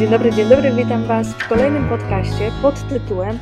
Dzień 0.00 0.10
dobry, 0.10 0.30
dzień 0.30 0.48
dobry, 0.48 0.72
witam 0.72 1.04
Was 1.04 1.34
w 1.34 1.48
kolejnym 1.48 1.88
podcaście 1.88 2.50
pod 2.62 2.74
tytułem 2.88 3.38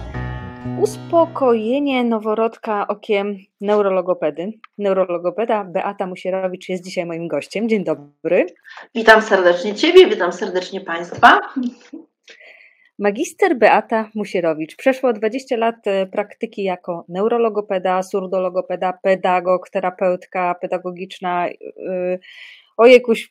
Uspokojenie 0.80 2.04
noworodka 2.04 2.86
okiem 2.86 3.36
neurologopedy. 3.61 4.52
Neurologopeda 4.79 5.64
Beata 5.64 6.07
Musierowicz 6.07 6.68
jest 6.68 6.84
dzisiaj 6.84 7.07
moim 7.07 7.29
gościem. 7.29 7.68
Dzień 7.68 7.84
dobry. 7.84 8.46
Witam 8.94 9.22
serdecznie 9.22 9.75
Ciebie, 9.75 10.07
witam 10.07 10.32
serdecznie 10.32 10.80
Państwa. 10.80 11.40
Magister 12.98 13.59
Beata 13.59 14.11
Musierowicz. 14.14 14.77
Przeszło 14.77 15.12
20 15.12 15.56
lat 15.56 15.86
e, 15.86 16.06
praktyki 16.06 16.62
jako 16.62 17.04
neurologopeda, 17.09 18.02
surdologopeda, 18.02 18.93
pedagog, 19.02 19.70
terapeutka 19.70 20.54
pedagogiczna. 20.54 21.48
E, 21.48 21.52
ojekuś, 22.76 23.29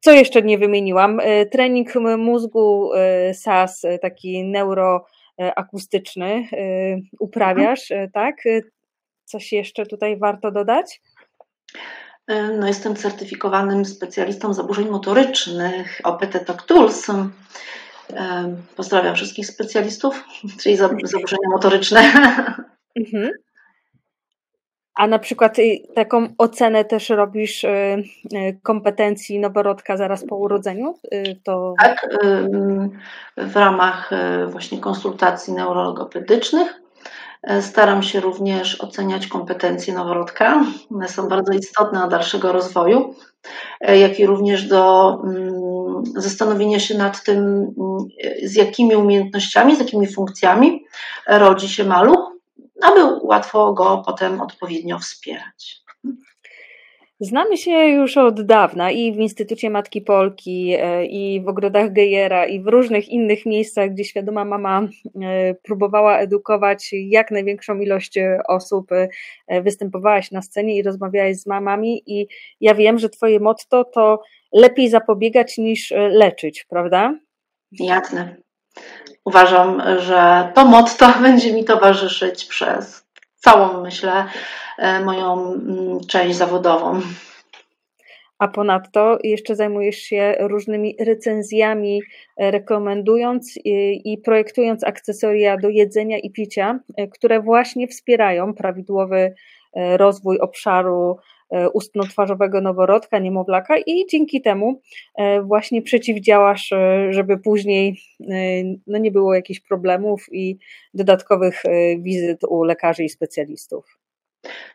co 0.00 0.12
jeszcze 0.12 0.42
nie 0.42 0.58
wymieniłam? 0.58 1.20
E, 1.20 1.46
trening 1.46 1.94
mózgu 2.18 2.90
SAS, 3.32 3.82
taki 4.02 4.44
neuroakustyczny 4.44 6.48
uprawiasz, 7.20 7.92
tak? 8.12 8.36
Coś 9.24 9.52
jeszcze 9.52 9.86
tutaj 9.86 10.18
warto 10.18 10.50
dodać? 10.50 11.00
No, 12.58 12.66
jestem 12.66 12.96
certyfikowanym 12.96 13.84
specjalistą 13.84 14.54
zaburzeń 14.54 14.88
motorycznych 14.88 16.00
OPT 16.04 16.44
Talk 16.46 16.62
Tools. 16.62 17.06
Pozdrawiam 18.76 19.14
wszystkich 19.14 19.46
specjalistów, 19.46 20.24
czyli 20.62 20.76
zaburzenia 20.76 21.48
motoryczne. 21.50 22.00
Mhm. 22.96 23.30
A 25.00 25.06
na 25.06 25.18
przykład 25.18 25.58
y, 25.58 25.78
taką 25.94 26.28
ocenę 26.38 26.84
też 26.84 27.08
robisz 27.08 27.64
y, 27.64 27.68
y, 27.68 28.58
kompetencji 28.62 29.38
noworodka 29.38 29.96
zaraz 29.96 30.26
po 30.26 30.36
urodzeniu? 30.36 30.94
To... 31.44 31.74
Tak, 31.82 32.08
w 33.36 33.56
ramach 33.56 34.10
właśnie 34.48 34.78
konsultacji 34.78 35.52
neurologopedycznych 35.52 36.80
E, 37.42 37.62
staram 37.62 38.02
się 38.02 38.20
również 38.20 38.80
oceniać 38.80 39.26
kompetencje 39.26 39.94
noworodka. 39.94 40.64
One 40.94 41.08
są 41.08 41.28
bardzo 41.28 41.52
istotne 41.52 42.00
do 42.00 42.08
dalszego 42.08 42.52
rozwoju, 42.52 43.14
e, 43.80 43.98
jak 43.98 44.20
i 44.20 44.26
również 44.26 44.68
do 44.68 45.14
mm, 45.24 46.02
zastanowienia 46.16 46.80
się 46.80 46.98
nad 46.98 47.24
tym, 47.24 47.38
mm, 47.38 47.98
z 48.42 48.54
jakimi 48.54 48.96
umiejętnościami, 48.96 49.76
z 49.76 49.78
jakimi 49.78 50.06
funkcjami 50.06 50.84
rodzi 51.26 51.68
się 51.68 51.84
maluch, 51.84 52.30
aby 52.82 53.19
łatwo 53.30 53.72
go 53.72 54.02
potem 54.06 54.40
odpowiednio 54.40 54.98
wspierać. 54.98 55.80
Znamy 57.22 57.56
się 57.56 57.70
już 57.70 58.16
od 58.16 58.42
dawna 58.42 58.90
i 58.90 59.12
w 59.12 59.16
Instytucie 59.16 59.70
Matki 59.70 60.00
Polki, 60.00 60.74
e, 60.78 61.06
i 61.06 61.40
w 61.40 61.48
ogrodach 61.48 61.92
Gejera, 61.92 62.46
i 62.46 62.60
w 62.60 62.66
różnych 62.66 63.08
innych 63.08 63.46
miejscach, 63.46 63.90
gdzie 63.90 64.04
świadoma 64.04 64.44
mama 64.44 64.80
e, 65.22 65.54
próbowała 65.54 66.18
edukować 66.18 66.90
jak 66.92 67.30
największą 67.30 67.80
ilość 67.80 68.18
osób. 68.48 68.92
E, 69.48 69.62
występowałaś 69.62 70.30
na 70.30 70.42
scenie 70.42 70.76
i 70.76 70.82
rozmawiałaś 70.82 71.36
z 71.36 71.46
mamami, 71.46 72.02
i 72.06 72.26
ja 72.60 72.74
wiem, 72.74 72.98
że 72.98 73.08
Twoje 73.08 73.40
motto 73.40 73.84
to 73.84 74.22
lepiej 74.52 74.88
zapobiegać 74.88 75.58
niż 75.58 75.92
leczyć, 76.10 76.64
prawda? 76.64 77.14
Jasne. 77.72 78.36
Uważam, 79.24 79.82
że 79.98 80.52
to 80.54 80.64
motto 80.64 81.12
będzie 81.22 81.52
mi 81.52 81.64
towarzyszyć 81.64 82.44
przez 82.44 83.09
całą, 83.40 83.82
myślę, 83.82 84.24
e, 84.78 85.04
moją 85.04 85.52
mm, 85.52 86.00
część 86.08 86.36
zawodową. 86.36 87.00
A 88.38 88.48
ponadto 88.48 89.18
jeszcze 89.24 89.56
zajmujesz 89.56 89.96
się 89.96 90.34
różnymi 90.40 90.96
recenzjami, 91.00 92.02
e, 92.36 92.50
rekomendując 92.50 93.56
i, 93.64 94.02
i 94.12 94.18
projektując 94.18 94.84
akcesoria 94.84 95.56
do 95.56 95.68
jedzenia 95.68 96.18
i 96.18 96.30
picia, 96.30 96.80
e, 96.96 97.08
które 97.08 97.40
właśnie 97.40 97.88
wspierają 97.88 98.54
prawidłowy 98.54 99.34
rozwój 99.96 100.38
obszaru 100.38 101.16
E, 101.16 101.39
ustno-twarzowego 101.72 102.60
noworodka, 102.60 103.18
niemowlaka 103.18 103.78
i 103.86 104.06
dzięki 104.10 104.42
temu 104.42 104.80
e, 105.14 105.42
właśnie 105.42 105.82
przeciwdziałasz, 105.82 106.72
e, 106.72 107.12
żeby 107.12 107.38
później 107.38 108.00
no 108.86 108.98
nie 108.98 109.10
było 109.10 109.34
jakichś 109.34 109.60
problemów 109.60 110.26
i 110.32 110.58
dodatkowych 110.94 111.62
wizyt 111.98 112.40
u 112.48 112.64
lekarzy 112.64 113.04
i 113.04 113.08
specjalistów. 113.08 113.98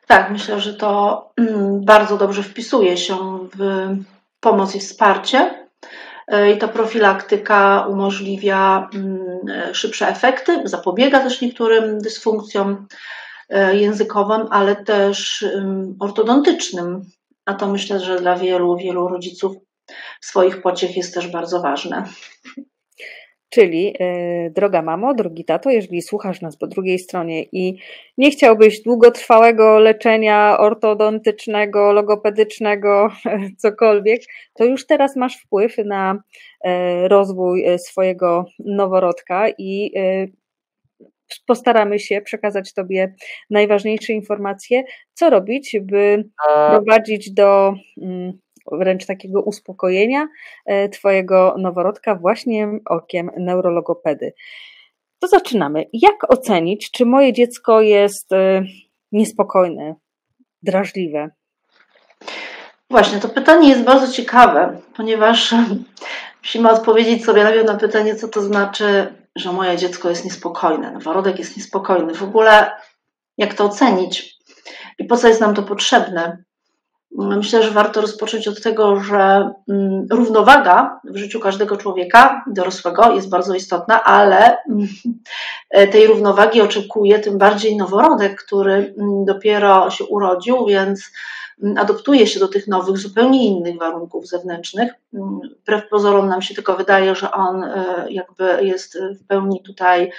Tak, 0.07 0.31
myślę, 0.31 0.59
że 0.59 0.73
to 0.73 1.21
mm, 1.37 1.85
bardzo 1.85 2.17
dobrze 2.17 2.43
wpisuje 2.43 2.97
się 2.97 3.15
w 3.57 3.59
pomoc 4.39 4.75
i 4.75 4.79
wsparcie. 4.79 5.65
I 6.55 6.57
ta 6.57 6.67
profilaktyka 6.67 7.87
umożliwia 7.89 8.89
mm, 8.93 9.73
szybsze 9.73 10.07
efekty, 10.07 10.61
zapobiega 10.63 11.19
też 11.19 11.41
niektórym 11.41 11.99
dysfunkcjom 11.99 12.87
E, 12.87 12.87
językowym, 13.73 14.47
ale 14.51 14.75
też 14.75 15.45
ortodontycznym. 15.99 17.01
A 17.45 17.53
to 17.53 17.67
myślę, 17.67 17.99
że 17.99 18.19
dla 18.19 18.35
wielu, 18.35 18.77
wielu 18.77 19.07
rodziców 19.07 19.55
swoich 20.21 20.61
pociech 20.61 20.97
jest 20.97 21.13
też 21.13 21.27
bardzo 21.27 21.61
ważne. 21.61 22.03
Czyli, 23.49 23.93
yy, 23.99 24.51
droga 24.55 24.81
mamo, 24.81 25.13
drogi 25.13 25.45
tato, 25.45 25.69
jeżeli 25.69 26.01
słuchasz 26.01 26.41
nas 26.41 26.57
po 26.57 26.67
drugiej 26.67 26.99
stronie 26.99 27.43
i 27.43 27.77
nie 28.17 28.31
chciałbyś 28.31 28.81
długotrwałego 28.81 29.79
leczenia 29.79 30.57
ortodontycznego, 30.59 31.93
logopedycznego, 31.93 33.09
cokolwiek, 33.63 34.21
to 34.53 34.65
już 34.65 34.85
teraz 34.85 35.15
masz 35.15 35.37
wpływ 35.37 35.77
na 35.85 36.19
yy, 36.63 37.07
rozwój 37.07 37.65
swojego 37.77 38.45
noworodka 38.59 39.49
i 39.57 39.91
postaramy 41.45 41.99
się 41.99 42.21
przekazać 42.21 42.73
Tobie 42.73 43.13
najważniejsze 43.49 44.13
informacje, 44.13 44.83
co 45.13 45.29
robić, 45.29 45.77
by 45.81 46.29
prowadzić 46.69 47.33
do 47.33 47.73
mm, 48.01 48.33
wręcz 48.71 49.05
takiego 49.05 49.41
uspokojenia 49.41 50.27
e, 50.65 50.89
Twojego 50.89 51.55
noworodka 51.57 52.15
właśnie 52.15 52.67
okiem 52.85 53.31
neurologopedy. 53.37 54.33
To 55.19 55.27
zaczynamy. 55.27 55.85
Jak 55.93 56.31
ocenić, 56.31 56.91
czy 56.91 57.05
moje 57.05 57.33
dziecko 57.33 57.81
jest 57.81 58.33
e, 58.33 58.63
niespokojne, 59.11 59.95
drażliwe? 60.63 61.29
Właśnie, 62.89 63.19
to 63.19 63.29
pytanie 63.29 63.69
jest 63.69 63.83
bardzo 63.83 64.13
ciekawe, 64.13 64.81
ponieważ 64.95 65.55
musimy 66.43 66.71
odpowiedzieć 66.71 67.25
sobie 67.25 67.43
najpierw 67.43 67.67
na 67.67 67.77
pytanie, 67.77 68.15
co 68.15 68.27
to 68.27 68.41
znaczy 68.41 69.13
że 69.35 69.53
moje 69.53 69.77
dziecko 69.77 70.09
jest 70.09 70.25
niespokojne, 70.25 70.91
noworodek 70.91 71.39
jest 71.39 71.57
niespokojny. 71.57 72.13
W 72.13 72.23
ogóle 72.23 72.71
jak 73.37 73.53
to 73.53 73.65
ocenić 73.65 74.35
i 74.99 75.05
po 75.05 75.17
co 75.17 75.27
jest 75.27 75.41
nam 75.41 75.55
to 75.55 75.63
potrzebne? 75.63 76.43
Myślę, 77.17 77.63
że 77.63 77.71
warto 77.71 78.01
rozpocząć 78.01 78.47
od 78.47 78.61
tego, 78.61 78.99
że 78.99 79.53
mm, 79.69 80.07
równowaga 80.11 80.99
w 81.03 81.17
życiu 81.17 81.39
każdego 81.39 81.77
człowieka 81.77 82.43
dorosłego 82.47 83.15
jest 83.15 83.29
bardzo 83.29 83.55
istotna, 83.55 84.03
ale 84.03 84.57
mm, 84.69 84.87
tej 85.91 86.07
równowagi 86.07 86.61
oczekuje 86.61 87.19
tym 87.19 87.37
bardziej 87.37 87.77
noworodek, 87.77 88.43
który 88.43 88.73
mm, 88.73 89.25
dopiero 89.25 89.89
się 89.89 90.03
urodził, 90.03 90.65
więc 90.65 91.11
adoptuje 91.77 92.27
się 92.27 92.39
do 92.39 92.47
tych 92.47 92.67
nowych, 92.67 92.97
zupełnie 92.97 93.45
innych 93.45 93.77
warunków 93.77 94.27
zewnętrznych. 94.27 94.93
Wbrew 95.61 95.89
pozorom 95.89 96.27
nam 96.27 96.41
się 96.41 96.55
tylko 96.55 96.75
wydaje, 96.75 97.15
że 97.15 97.31
on 97.31 97.63
e, 97.63 98.05
jakby 98.09 98.59
jest 98.61 98.97
w 98.99 99.27
pełni 99.27 99.63
tutaj 99.63 100.11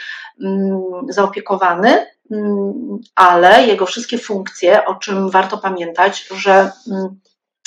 mm, 0.42 0.80
zaopiekowany, 1.08 2.06
mm, 2.30 2.98
ale 3.14 3.66
jego 3.66 3.86
wszystkie 3.86 4.19
funkcje, 4.19 4.84
o 4.84 4.94
czym 4.94 5.30
warto 5.30 5.58
pamiętać, 5.58 6.28
że 6.36 6.72
mm, 6.91 7.21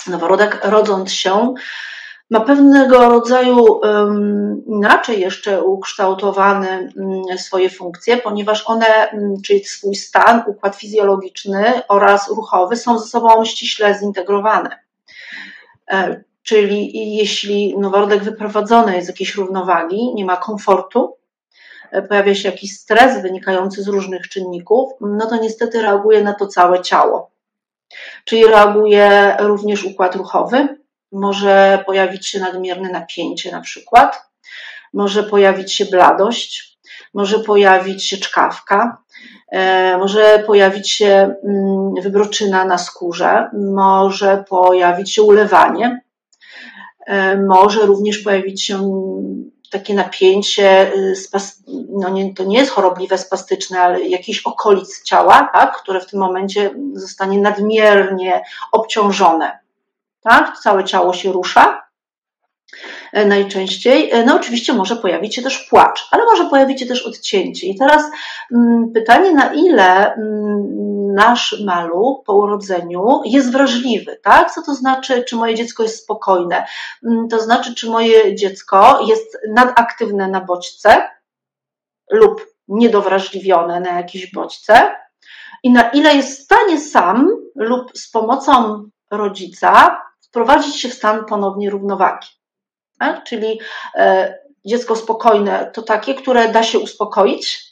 noworodek 0.08 0.60
rodząc 0.64 1.12
się, 1.12 1.54
ma 2.30 2.40
pewnego 2.40 3.10
rodzaju 3.10 3.82
inaczej 4.68 5.22
jeszcze 5.22 5.64
ukształtowane 5.64 6.90
um, 6.96 7.38
swoje 7.38 7.70
funkcje, 7.70 8.18
ponieważ 8.18 8.64
one, 8.66 9.08
um, 9.14 9.42
czyli 9.42 9.66
swój 9.66 9.96
stan, 9.96 10.44
układ 10.48 10.76
fizjologiczny 10.76 11.82
oraz 11.88 12.30
ruchowy 12.30 12.76
są 12.76 13.00
ze 13.00 13.08
sobą 13.08 13.46
ściśle 13.46 14.00
zintegrowane. 14.00 14.80
E, 15.92 16.24
czyli 16.44 17.16
jeśli 17.18 17.78
noworodek 17.78 18.24
wyprowadzony 18.24 18.96
jest 18.96 19.06
z 19.06 19.10
jakiejś 19.10 19.36
równowagi, 19.36 20.14
nie 20.16 20.26
ma 20.26 20.38
komfortu, 20.38 21.16
e, 21.92 22.02
pojawia 22.02 22.36
się 22.36 22.50
jakiś 22.50 22.78
stres 22.80 23.22
wynikający 23.22 23.84
z 23.84 23.88
różnych 23.88 24.30
czynników, 24.30 24.92
no 25.02 25.26
to 25.28 25.38
niestety 25.38 25.82
reaguje 25.82 26.24
na 26.24 26.34
to 26.34 26.48
całe 26.48 26.82
ciało. 26.82 27.32
Czyli 28.26 28.46
reaguje 28.46 29.36
również 29.40 29.86
układ 29.86 30.16
ruchowy, 30.16 30.79
może 31.12 31.84
pojawić 31.86 32.28
się 32.28 32.40
nadmierne 32.40 32.90
napięcie 32.90 33.52
na 33.52 33.62
przykład, 33.62 34.30
może 34.94 35.24
pojawić 35.24 35.74
się 35.74 35.86
bladość, 35.86 36.80
może 37.14 37.40
pojawić 37.40 38.08
się 38.08 38.18
czkawka, 38.18 38.98
e, 39.52 39.98
może 39.98 40.44
pojawić 40.48 40.92
się 40.92 41.36
mm, 41.44 41.94
wybroczyna 42.02 42.66
na 42.66 42.78
skórze, 42.78 43.50
może 43.54 44.44
pojawić 44.50 45.14
się 45.14 45.24
ulewanie, 45.24 46.02
e, 47.06 47.38
może 47.38 47.86
również 47.86 48.18
pojawić 48.18 48.64
się 48.64 48.80
takie 49.72 49.94
napięcie, 49.94 50.94
y, 50.94 51.14
no 51.90 52.10
nie, 52.10 52.34
to 52.34 52.44
nie 52.44 52.58
jest 52.58 52.72
chorobliwe 52.72 53.18
spastyczne, 53.18 53.82
ale 53.82 54.02
jakiś 54.02 54.42
okolic 54.42 55.04
ciała, 55.04 55.50
tak, 55.54 55.78
które 55.82 56.00
w 56.00 56.06
tym 56.06 56.20
momencie 56.20 56.72
zostanie 56.94 57.40
nadmiernie 57.40 58.44
obciążone. 58.72 59.60
Tak? 60.22 60.58
Całe 60.58 60.84
ciało 60.84 61.14
się 61.14 61.32
rusza 61.32 61.84
e, 63.14 63.26
najczęściej. 63.26 64.12
E, 64.12 64.26
no 64.26 64.36
oczywiście 64.36 64.74
może 64.74 64.96
pojawić 64.96 65.36
się 65.36 65.42
też 65.42 65.68
płacz, 65.70 66.08
ale 66.12 66.26
może 66.26 66.46
pojawić 66.46 66.80
się 66.80 66.86
też 66.86 67.06
odcięcie. 67.06 67.68
I 67.68 67.78
teraz 67.78 68.04
mm, 68.52 68.92
pytanie, 68.94 69.32
na 69.32 69.54
ile 69.54 70.14
mm, 70.14 70.90
nasz 71.16 71.62
maluch 71.66 72.24
po 72.26 72.34
urodzeniu 72.34 73.22
jest 73.26 73.52
wrażliwy, 73.52 74.20
tak? 74.24 74.52
Co 74.52 74.62
to 74.62 74.76
znaczy, 74.76 75.24
czy 75.24 75.36
moje 75.36 75.56
dziecko 75.56 75.84
jest 75.84 76.04
spokojne? 76.04 76.66
Mm, 77.04 77.28
to 77.28 77.40
znaczy, 77.40 77.76
czy 77.76 77.90
moje 77.90 78.36
dziecko 78.36 79.06
jest 79.08 79.38
nadaktywne 79.50 80.28
na 80.28 80.42
bodźce 80.42 81.10
lub 82.12 82.46
niedowrażliwione 82.68 83.80
na 83.80 83.92
jakieś 83.98 84.32
bodźce 84.32 84.96
i 85.64 85.72
na 85.72 85.90
ile 85.90 86.16
jest 86.16 86.40
w 86.40 86.44
stanie 86.44 86.80
sam 86.80 87.30
lub 87.56 87.98
z 87.98 88.12
pomocą 88.12 88.84
rodzica 89.12 90.02
wprowadzić 90.30 90.82
się 90.82 90.90
w 90.90 90.94
stan 90.94 91.26
ponownie 91.26 91.70
równowagi. 91.70 92.28
Tak? 93.00 93.24
Czyli 93.24 93.60
e, 93.96 94.38
dziecko 94.66 94.96
spokojne 94.96 95.72
to 95.74 95.82
takie, 95.82 96.14
które 96.14 96.52
da 96.52 96.64
się 96.64 96.80
uspokoić, 96.80 97.70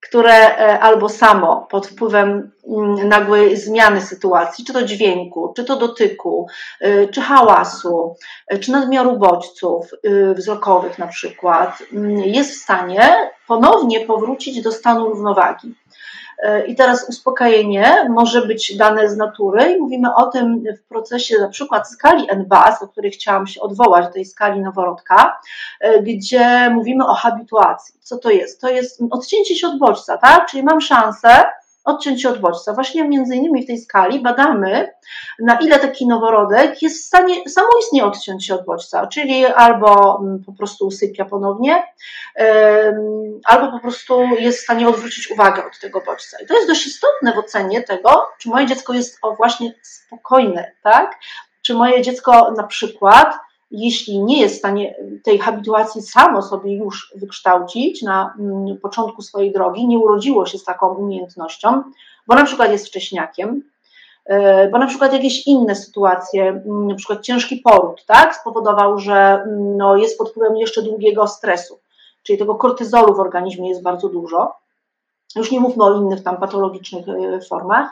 które 0.00 0.58
e, 0.58 0.80
albo 0.80 1.08
samo 1.08 1.66
pod 1.70 1.86
wpływem 1.86 2.52
mm, 2.68 3.08
nagłej 3.08 3.56
zmiany 3.56 4.00
sytuacji, 4.00 4.64
czy 4.64 4.72
to 4.72 4.82
dźwięku, 4.82 5.52
czy 5.56 5.64
to 5.64 5.76
dotyku, 5.76 6.46
e, 6.80 7.08
czy 7.08 7.20
hałasu, 7.20 8.16
czy 8.60 8.72
nadmiaru 8.72 9.16
bodźców 9.16 9.90
wzrokowych 10.34 10.98
na 10.98 11.06
przykład, 11.06 11.82
mm, 11.92 12.16
jest 12.16 12.50
w 12.50 12.62
stanie 12.62 13.30
ponownie 13.46 14.00
powrócić 14.00 14.62
do 14.62 14.72
stanu 14.72 15.08
równowagi. 15.08 15.74
I 16.66 16.74
teraz 16.74 17.08
uspokojenie 17.08 18.06
może 18.10 18.46
być 18.46 18.76
dane 18.76 19.08
z 19.08 19.16
natury 19.16 19.72
i 19.72 19.80
mówimy 19.80 20.14
o 20.14 20.26
tym 20.26 20.64
w 20.78 20.88
procesie 20.88 21.38
na 21.40 21.48
przykład 21.48 21.90
skali 21.90 22.26
NBAS, 22.36 22.82
o 22.82 22.88
której 22.88 23.10
chciałam 23.10 23.46
się 23.46 23.60
odwołać, 23.60 24.06
do 24.06 24.12
tej 24.12 24.24
skali 24.24 24.60
noworodka, 24.60 25.40
e, 25.80 26.02
gdzie 26.02 26.70
mówimy 26.70 27.06
o 27.06 27.14
habituacji. 27.14 27.94
Co 28.00 28.18
to 28.18 28.30
jest? 28.30 28.60
To 28.60 28.68
jest 28.68 29.02
odcięcie 29.10 29.56
się 29.56 29.68
od 29.68 29.78
bodźca, 29.78 30.18
tak? 30.18 30.46
Czyli 30.50 30.62
mam 30.62 30.80
szansę 30.80 31.44
odciąć 31.88 32.22
się 32.22 32.28
od 32.28 32.40
bodźca. 32.40 32.72
Właśnie 32.72 33.08
między 33.08 33.36
innymi 33.36 33.62
w 33.62 33.66
tej 33.66 33.78
skali 33.78 34.20
badamy, 34.20 34.92
na 35.38 35.58
ile 35.58 35.78
taki 35.78 36.06
noworodek 36.06 36.82
jest 36.82 37.02
w 37.02 37.06
stanie 37.06 37.34
samoistnie 37.48 38.04
odciąć 38.04 38.46
się 38.46 38.54
od 38.54 38.64
bodźca, 38.64 39.06
czyli 39.06 39.46
albo 39.46 40.20
mm, 40.20 40.44
po 40.46 40.52
prostu 40.52 40.86
usypia 40.86 41.24
ponownie, 41.24 41.82
albo 43.44 43.72
po 43.72 43.78
prostu 43.78 44.24
jest 44.38 44.58
w 44.58 44.62
stanie 44.62 44.88
odwrócić 44.88 45.30
uwagę 45.30 45.66
od 45.66 45.80
tego 45.80 46.00
bodźca. 46.00 46.36
I 46.42 46.46
to 46.46 46.54
jest 46.54 46.68
dość 46.68 46.86
istotne 46.86 47.32
w 47.32 47.38
ocenie 47.38 47.82
tego, 47.82 48.28
czy 48.38 48.48
moje 48.48 48.66
dziecko 48.66 48.94
jest 48.94 49.20
właśnie 49.36 49.74
spokojne, 49.82 50.72
tak? 50.82 51.18
Czy 51.62 51.74
moje 51.74 52.02
dziecko 52.02 52.52
na 52.56 52.62
przykład 52.62 53.47
jeśli 53.70 54.22
nie 54.22 54.40
jest 54.40 54.54
w 54.54 54.58
stanie 54.58 54.94
tej 55.24 55.38
habituacji 55.38 56.02
samo 56.02 56.42
sobie 56.42 56.76
już 56.76 57.12
wykształcić 57.16 58.02
na 58.02 58.34
mm, 58.38 58.76
początku 58.76 59.22
swojej 59.22 59.52
drogi, 59.52 59.86
nie 59.86 59.98
urodziło 59.98 60.46
się 60.46 60.58
z 60.58 60.64
taką 60.64 60.94
umiejętnością, 60.94 61.82
bo 62.26 62.34
na 62.34 62.44
przykład 62.44 62.70
jest 62.70 62.86
wcześniakiem, 62.86 63.62
e, 64.26 64.68
bo 64.68 64.78
na 64.78 64.86
przykład 64.86 65.12
jakieś 65.12 65.46
inne 65.46 65.74
sytuacje, 65.74 66.48
mm, 66.48 66.86
na 66.86 66.94
przykład 66.94 67.22
ciężki 67.22 67.56
poród, 67.56 68.04
tak, 68.06 68.36
spowodował, 68.36 68.98
że 68.98 69.14
mm, 69.14 69.76
no, 69.76 69.96
jest 69.96 70.18
pod 70.18 70.30
wpływem 70.30 70.56
jeszcze 70.56 70.82
długiego 70.82 71.26
stresu, 71.26 71.78
czyli 72.22 72.38
tego 72.38 72.54
kortyzolu 72.54 73.14
w 73.14 73.20
organizmie 73.20 73.68
jest 73.68 73.82
bardzo 73.82 74.08
dużo, 74.08 74.54
już 75.36 75.50
nie 75.50 75.60
mówmy 75.60 75.84
o 75.84 76.00
innych 76.00 76.22
tam 76.22 76.36
patologicznych 76.36 77.08
e, 77.08 77.40
formach, 77.40 77.90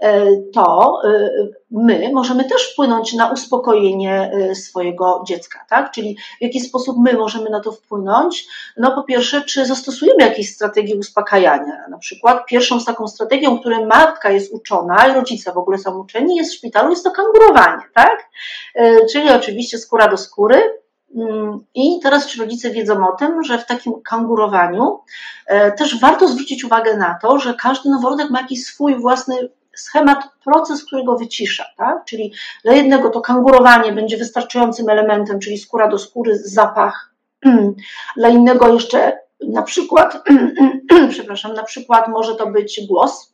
e, 0.00 0.26
to 0.54 0.98
e, 1.04 1.30
my 1.70 2.10
możemy 2.12 2.44
też 2.44 2.72
wpłynąć 2.72 3.12
na 3.12 3.32
uspokojenie 3.32 4.32
swojego 4.54 5.24
dziecka, 5.26 5.64
tak? 5.68 5.90
Czyli 5.90 6.16
w 6.38 6.42
jaki 6.42 6.60
sposób 6.60 6.96
my 6.98 7.12
możemy 7.12 7.50
na 7.50 7.60
to 7.60 7.72
wpłynąć? 7.72 8.46
No 8.76 8.92
po 8.92 9.02
pierwsze, 9.02 9.42
czy 9.42 9.66
zastosujemy 9.66 10.22
jakieś 10.22 10.54
strategie 10.54 10.96
uspokajania? 10.96 11.88
Na 11.90 11.98
przykład 11.98 12.46
pierwszą 12.46 12.80
z 12.80 12.84
taką 12.84 13.08
strategią, 13.08 13.58
której 13.58 13.86
matka 13.86 14.30
jest 14.30 14.52
uczona 14.52 15.08
i 15.08 15.14
rodzice 15.14 15.52
w 15.52 15.58
ogóle 15.58 15.78
są 15.78 15.98
uczeni, 15.98 16.36
jest 16.36 16.52
w 16.52 16.56
szpitalu, 16.56 16.90
jest 16.90 17.04
to 17.04 17.10
kangurowanie, 17.10 17.82
tak? 17.94 18.30
Czyli 19.12 19.30
oczywiście 19.30 19.78
skóra 19.78 20.08
do 20.08 20.16
skóry, 20.16 20.78
I 21.74 22.00
teraz 22.02 22.26
czy 22.26 22.40
rodzice 22.40 22.70
wiedzą 22.70 23.08
o 23.08 23.16
tym, 23.16 23.44
że 23.44 23.58
w 23.58 23.66
takim 23.66 24.02
kangurowaniu 24.02 25.00
e, 25.46 25.72
też 25.72 26.00
warto 26.00 26.28
zwrócić 26.28 26.64
uwagę 26.64 26.96
na 26.96 27.18
to, 27.22 27.38
że 27.38 27.54
każdy 27.54 27.90
noworodek 27.90 28.30
ma 28.30 28.40
jakiś 28.40 28.64
swój 28.64 29.00
własny 29.00 29.50
schemat, 29.76 30.18
proces, 30.44 30.84
który 30.84 31.04
go 31.04 31.16
wycisza. 31.16 31.64
Tak? 31.76 32.04
Czyli 32.04 32.32
dla 32.64 32.72
jednego 32.72 33.10
to 33.10 33.20
kangurowanie 33.20 33.92
będzie 33.92 34.16
wystarczającym 34.16 34.88
elementem, 34.88 35.40
czyli 35.40 35.58
skóra 35.58 35.88
do 35.88 35.98
skóry, 35.98 36.38
zapach. 36.38 37.14
Dla 38.16 38.28
innego 38.28 38.74
jeszcze 38.74 39.18
na 39.48 39.62
przykład, 39.62 40.22
przepraszam, 41.10 41.54
na 41.54 41.62
przykład 41.62 42.08
może 42.08 42.34
to 42.34 42.46
być 42.46 42.80
głos, 42.88 43.32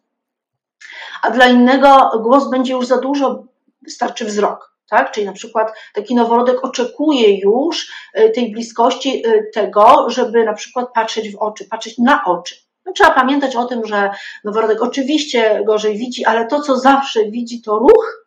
a 1.23 1.31
dla 1.31 1.47
innego 1.47 2.21
głos 2.23 2.50
będzie 2.50 2.73
już 2.73 2.87
za 2.87 2.99
dużo, 2.99 3.44
wystarczy 3.82 4.25
wzrok 4.25 4.74
tak? 4.88 5.12
Czyli 5.12 5.26
na 5.26 5.32
przykład 5.32 5.72
taki 5.94 6.14
noworodek 6.14 6.64
oczekuje 6.64 7.38
już 7.38 7.92
e, 8.14 8.31
tej 8.31 8.52
bliskości 8.52 9.22
e, 9.26 9.42
tego, 9.42 10.10
żeby 10.10 10.44
na 10.44 10.52
przykład 10.52 10.92
patrzeć 10.94 11.32
w 11.32 11.38
oczy, 11.38 11.64
patrzeć 11.64 11.98
na 11.98 12.25
oczy. 12.25 12.54
No, 12.86 12.92
trzeba 12.92 13.10
pamiętać 13.10 13.56
o 13.56 13.64
tym, 13.64 13.86
że 13.86 14.10
noworodek 14.44 14.82
oczywiście 14.82 15.62
gorzej 15.66 15.98
widzi, 15.98 16.25
ale 16.25 16.46
to, 16.46 16.60
co 16.60 16.78
zawsze 16.78 17.25
widzi, 17.25 17.62
to 17.62 17.78
ruch 17.78 18.26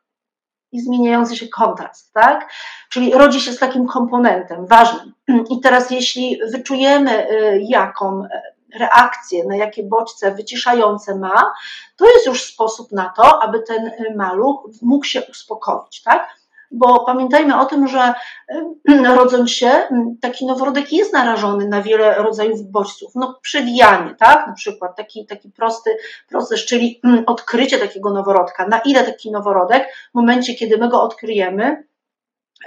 i 0.71 0.81
zmieniający 0.81 1.35
się 1.35 1.47
kontrast, 1.47 2.13
tak? 2.13 2.51
Czyli 2.89 3.11
rodzi 3.11 3.41
się 3.41 3.51
z 3.51 3.59
takim 3.59 3.87
komponentem 3.87 4.65
ważnym. 4.65 5.13
I 5.49 5.59
teraz, 5.61 5.91
jeśli 5.91 6.39
wyczujemy, 6.51 7.29
e, 7.29 7.59
jaką 7.59 8.23
reakcje, 8.79 9.45
na 9.45 9.55
jakie 9.55 9.83
bodźce 9.83 10.31
wyciszające 10.31 11.15
ma, 11.15 11.53
to 11.97 12.05
jest 12.05 12.25
już 12.25 12.43
sposób 12.43 12.91
na 12.91 13.13
to, 13.17 13.43
aby 13.43 13.59
ten 13.59 13.91
maluch 14.15 14.69
mógł 14.81 15.05
się 15.05 15.21
uspokoić, 15.29 16.01
tak? 16.01 16.37
Bo 16.71 17.05
pamiętajmy 17.05 17.59
o 17.59 17.65
tym, 17.65 17.87
że 17.87 18.13
rodząc 19.15 19.51
się, 19.51 19.71
taki 20.21 20.45
noworodek 20.45 20.93
jest 20.93 21.13
narażony 21.13 21.67
na 21.67 21.81
wiele 21.81 22.15
rodzajów 22.15 22.71
bodźców. 22.71 23.11
No, 23.15 23.39
przewijanie, 23.41 24.15
tak? 24.15 24.47
Na 24.47 24.53
przykład 24.53 24.95
taki, 24.95 25.25
taki 25.25 25.51
prosty 25.51 25.97
proces, 26.29 26.65
czyli 26.65 27.01
odkrycie 27.25 27.77
takiego 27.77 28.13
noworodka. 28.13 28.67
Na 28.67 28.79
ile 28.79 29.03
taki 29.03 29.31
noworodek 29.31 29.87
w 30.11 30.15
momencie, 30.15 30.53
kiedy 30.53 30.77
my 30.77 30.89
go 30.89 31.01
odkryjemy, 31.01 31.86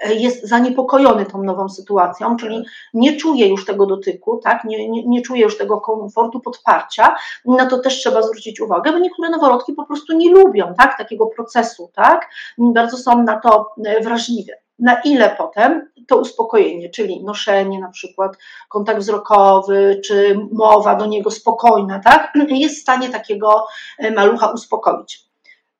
jest 0.08 0.48
zaniepokojony 0.48 1.26
tą 1.26 1.42
nową 1.42 1.68
sytuacją, 1.68 2.36
czyli 2.36 2.64
nie 2.94 3.16
czuje 3.16 3.48
już 3.48 3.66
tego 3.66 3.86
dotyku, 3.86 4.40
tak? 4.44 4.64
nie, 4.64 4.88
nie, 4.88 5.06
nie 5.06 5.22
czuje 5.22 5.42
już 5.42 5.58
tego 5.58 5.80
komfortu, 5.80 6.40
podparcia, 6.40 7.16
na 7.44 7.66
to 7.66 7.78
też 7.78 7.98
trzeba 7.98 8.22
zwrócić 8.22 8.60
uwagę, 8.60 8.92
bo 8.92 8.98
niektóre 8.98 9.30
noworodki 9.30 9.72
po 9.72 9.84
prostu 9.84 10.16
nie 10.16 10.30
lubią 10.30 10.74
tak? 10.78 10.98
takiego 10.98 11.26
procesu, 11.26 11.90
tak? 11.94 12.28
bardzo 12.58 12.96
są 12.96 13.22
na 13.22 13.40
to 13.40 13.70
e, 13.84 14.00
wrażliwe. 14.00 14.52
Na 14.78 15.00
ile 15.00 15.34
potem 15.38 15.90
to 16.08 16.16
uspokojenie, 16.16 16.90
czyli 16.90 17.24
noszenie, 17.24 17.80
na 17.80 17.88
przykład 17.88 18.36
kontakt 18.68 19.00
wzrokowy, 19.00 20.00
czy 20.04 20.40
mowa 20.52 20.94
do 20.94 21.06
niego 21.06 21.30
spokojna, 21.30 22.00
tak? 22.04 22.32
jest 22.50 22.78
w 22.78 22.82
stanie 22.82 23.08
takiego 23.08 23.66
e, 23.98 24.10
malucha 24.10 24.50
uspokoić 24.50 25.24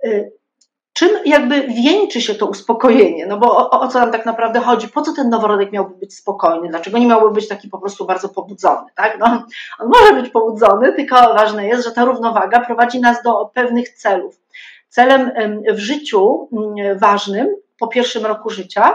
e, 0.05 0.31
czym 0.93 1.11
jakby 1.25 1.63
wieńczy 1.63 2.21
się 2.21 2.35
to 2.35 2.47
uspokojenie? 2.47 3.27
No 3.27 3.37
bo 3.37 3.57
o, 3.57 3.81
o, 3.81 3.89
co 3.89 4.01
nam 4.01 4.13
tak 4.13 4.27
naprawdę 4.27 4.61
chodzi? 4.61 4.89
Po 4.89 5.03
co 5.03 5.13
ten 5.13 5.29
noworodek 5.29 5.73
miałby 5.73 5.97
być 5.97 6.15
spokojny? 6.15 6.69
Dlaczego 6.69 6.99
nie 6.99 7.07
miałby 7.07 7.35
być 7.35 7.49
taki 7.49 7.69
po 7.69 7.79
prostu 7.79 8.07
bardzo 8.07 8.29
pobudzony? 8.29 8.87
Tak? 8.95 9.19
No, 9.19 9.47
on 9.79 9.89
może 9.89 10.23
być 10.23 10.31
pobudzony, 10.31 10.93
tylko 10.93 11.17
ważne 11.17 11.67
jest, 11.67 11.85
że 11.85 11.93
ta 11.93 12.05
równowaga 12.05 12.61
prowadzi 12.61 13.01
nas 13.01 13.23
do 13.23 13.51
pewnych 13.55 13.89
celów. 13.89 14.41
Celem 14.89 15.33
w 15.73 15.79
życiu 15.79 16.49
mm, 16.53 16.99
ważnym 16.99 17.57
po 17.79 17.89
pierwszym 17.89 18.27
roku 18.27 18.51
życia 18.51 18.95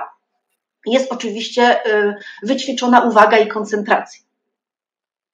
jest 0.85 1.11
oczywiście 1.11 1.85
y, 1.85 2.15
wyćwiczona 2.43 3.01
uwaga 3.01 3.37
i 3.37 3.47
koncentracja 3.47 4.24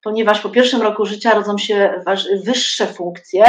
ponieważ 0.03 0.41
po 0.41 0.49
pierwszym 0.49 0.81
roku 0.81 1.05
życia 1.05 1.33
rodzą 1.33 1.57
się 1.57 2.03
wyższe 2.43 2.87
funkcje, 2.87 3.45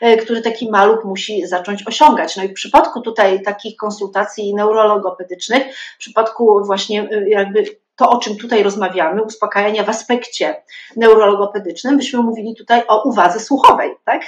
e, 0.00 0.16
które 0.16 0.42
taki 0.42 0.70
maluch 0.70 1.04
musi 1.04 1.46
zacząć 1.46 1.86
osiągać. 1.86 2.36
No 2.36 2.42
i 2.42 2.48
w 2.48 2.52
przypadku 2.52 3.00
tutaj 3.00 3.42
takich 3.42 3.76
konsultacji 3.76 4.54
neurologopedycznych, 4.54 5.62
w 5.96 5.98
przypadku 5.98 6.64
właśnie 6.64 7.08
e, 7.10 7.28
jakby 7.28 7.64
to, 7.96 8.10
o 8.10 8.18
czym 8.18 8.36
tutaj 8.36 8.62
rozmawiamy, 8.62 9.22
uspokajania 9.22 9.84
w 9.84 9.88
aspekcie 9.88 10.62
neurologopedycznym, 10.96 11.96
byśmy 11.96 12.22
mówili 12.22 12.54
tutaj 12.56 12.82
o 12.88 13.08
uwadze 13.08 13.40
słuchowej, 13.40 13.90
tak? 14.04 14.22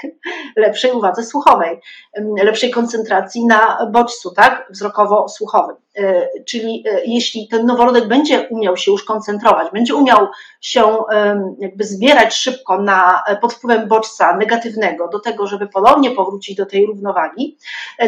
Lepszej 0.57 0.93
uwadze 0.93 1.25
słuchowej, 1.25 1.81
lepszej 2.43 2.71
koncentracji 2.71 3.47
na 3.47 3.91
bodźcu, 3.93 4.31
tak? 4.31 4.69
Wzrokowo-słuchowym. 4.71 5.77
E, 5.99 6.29
czyli 6.45 6.85
e, 6.91 7.01
jeśli 7.05 7.49
ten 7.49 7.67
noworodek 7.67 8.09
będzie 8.09 8.49
umiał 8.51 8.77
się 8.77 8.93
już 8.93 9.05
koncentrować, 9.05 9.73
będzie 9.73 9.95
umiał 9.95 10.29
się 10.61 10.99
jakby 11.59 11.85
zbierać 11.85 12.35
szybko 12.35 12.83
na, 12.83 13.23
e, 13.27 13.37
pod 13.37 13.53
wpływem 13.53 13.89
bodźca 13.89 14.37
negatywnego 14.37 15.09
do 15.09 15.21
tego, 15.21 15.47
żeby 15.47 15.67
ponownie 15.67 16.11
powrócić 16.11 16.57
do 16.57 16.67
tej 16.67 16.87
równowagi, 16.87 17.59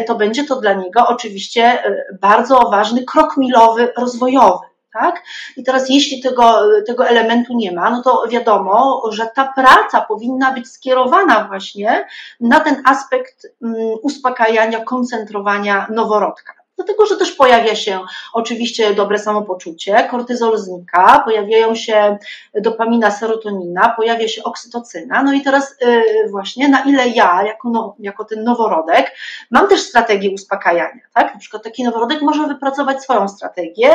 to 0.07 0.15
będzie 0.15 0.43
to 0.43 0.55
dla 0.55 0.73
niego 0.73 1.07
oczywiście 1.07 1.83
bardzo 2.21 2.55
ważny 2.59 3.03
krok 3.03 3.37
milowy 3.37 3.93
rozwojowy. 3.97 4.70
Tak? 4.93 5.23
I 5.57 5.63
teraz, 5.63 5.89
jeśli 5.89 6.21
tego, 6.21 6.61
tego 6.87 7.07
elementu 7.07 7.53
nie 7.53 7.71
ma, 7.71 7.89
no 7.89 8.03
to 8.03 8.23
wiadomo, 8.29 9.03
że 9.11 9.27
ta 9.35 9.53
praca 9.53 10.01
powinna 10.01 10.51
być 10.51 10.67
skierowana 10.67 11.47
właśnie 11.47 12.07
na 12.39 12.59
ten 12.59 12.81
aspekt 12.85 13.47
mm, 13.61 13.75
uspokajania, 14.01 14.79
koncentrowania 14.79 15.87
noworodka. 15.89 16.60
Dlatego, 16.81 17.05
że 17.05 17.17
też 17.17 17.31
pojawia 17.31 17.75
się 17.75 17.99
oczywiście 18.33 18.93
dobre 18.93 19.19
samopoczucie, 19.19 20.07
kortyzol 20.11 20.57
znika, 20.57 21.21
pojawiają 21.25 21.75
się 21.75 22.17
dopamina, 22.53 23.11
serotonina, 23.11 23.93
pojawia 23.97 24.27
się 24.27 24.43
oksytocyna. 24.43 25.23
No 25.23 25.33
i 25.33 25.41
teraz 25.41 25.75
y, 25.85 26.29
właśnie 26.29 26.69
na 26.69 26.83
ile 26.83 27.07
ja, 27.07 27.43
jako, 27.45 27.69
no, 27.69 27.95
jako 27.99 28.25
ten 28.25 28.43
noworodek, 28.43 29.15
mam 29.51 29.67
też 29.67 29.81
strategię 29.81 30.31
uspokajania. 30.31 31.01
Tak? 31.13 31.33
Na 31.33 31.39
przykład 31.39 31.63
taki 31.63 31.83
noworodek 31.83 32.21
może 32.21 32.47
wypracować 32.47 33.03
swoją 33.03 33.27
strategię. 33.27 33.89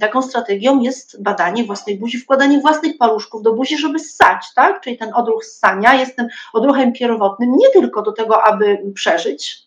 Taką 0.00 0.22
strategią 0.22 0.80
jest 0.80 1.22
badanie 1.22 1.64
własnej 1.64 1.98
buzi, 1.98 2.18
wkładanie 2.18 2.60
własnych 2.60 2.98
paluszków 2.98 3.42
do 3.42 3.52
buzi, 3.52 3.78
żeby 3.78 3.98
ssać. 3.98 4.46
Tak? 4.54 4.80
Czyli 4.80 4.98
ten 4.98 5.14
odruch 5.14 5.44
ssania 5.44 5.94
jest 5.94 6.16
tym 6.16 6.28
odruchem 6.52 6.92
pierwotnym 6.92 7.56
nie 7.56 7.70
tylko 7.70 8.02
do 8.02 8.12
tego, 8.12 8.44
aby 8.44 8.78
przeżyć, 8.94 9.63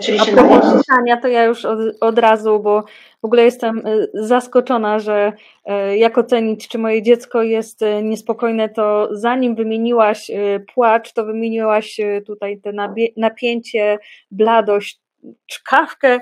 czyli 0.00 0.18
A 0.18 0.24
się 0.24 0.32
pytania 0.78 1.16
to 1.22 1.28
ja 1.28 1.44
już 1.44 1.64
od, 1.64 1.78
od, 2.00 2.18
razu, 2.18 2.60
bo 2.60 2.84
w 3.22 3.24
ogóle 3.24 3.42
jestem 3.44 3.78
e, 3.78 3.82
zaskoczona, 4.14 4.98
że 4.98 5.32
e, 5.64 5.96
jak 5.96 6.18
ocenić, 6.18 6.68
czy 6.68 6.78
moje 6.78 7.02
dziecko 7.02 7.42
jest 7.42 7.80
niespokojne, 8.02 8.68
to 8.68 9.08
zanim 9.12 9.54
wymieniłaś 9.54 10.30
płacz, 10.74 11.12
to 11.12 11.24
wymieniłaś 11.24 12.00
tutaj 12.26 12.60
te 12.60 12.72
napięcie, 13.16 13.98
bladość, 14.30 15.00
czkawkę, 15.46 16.20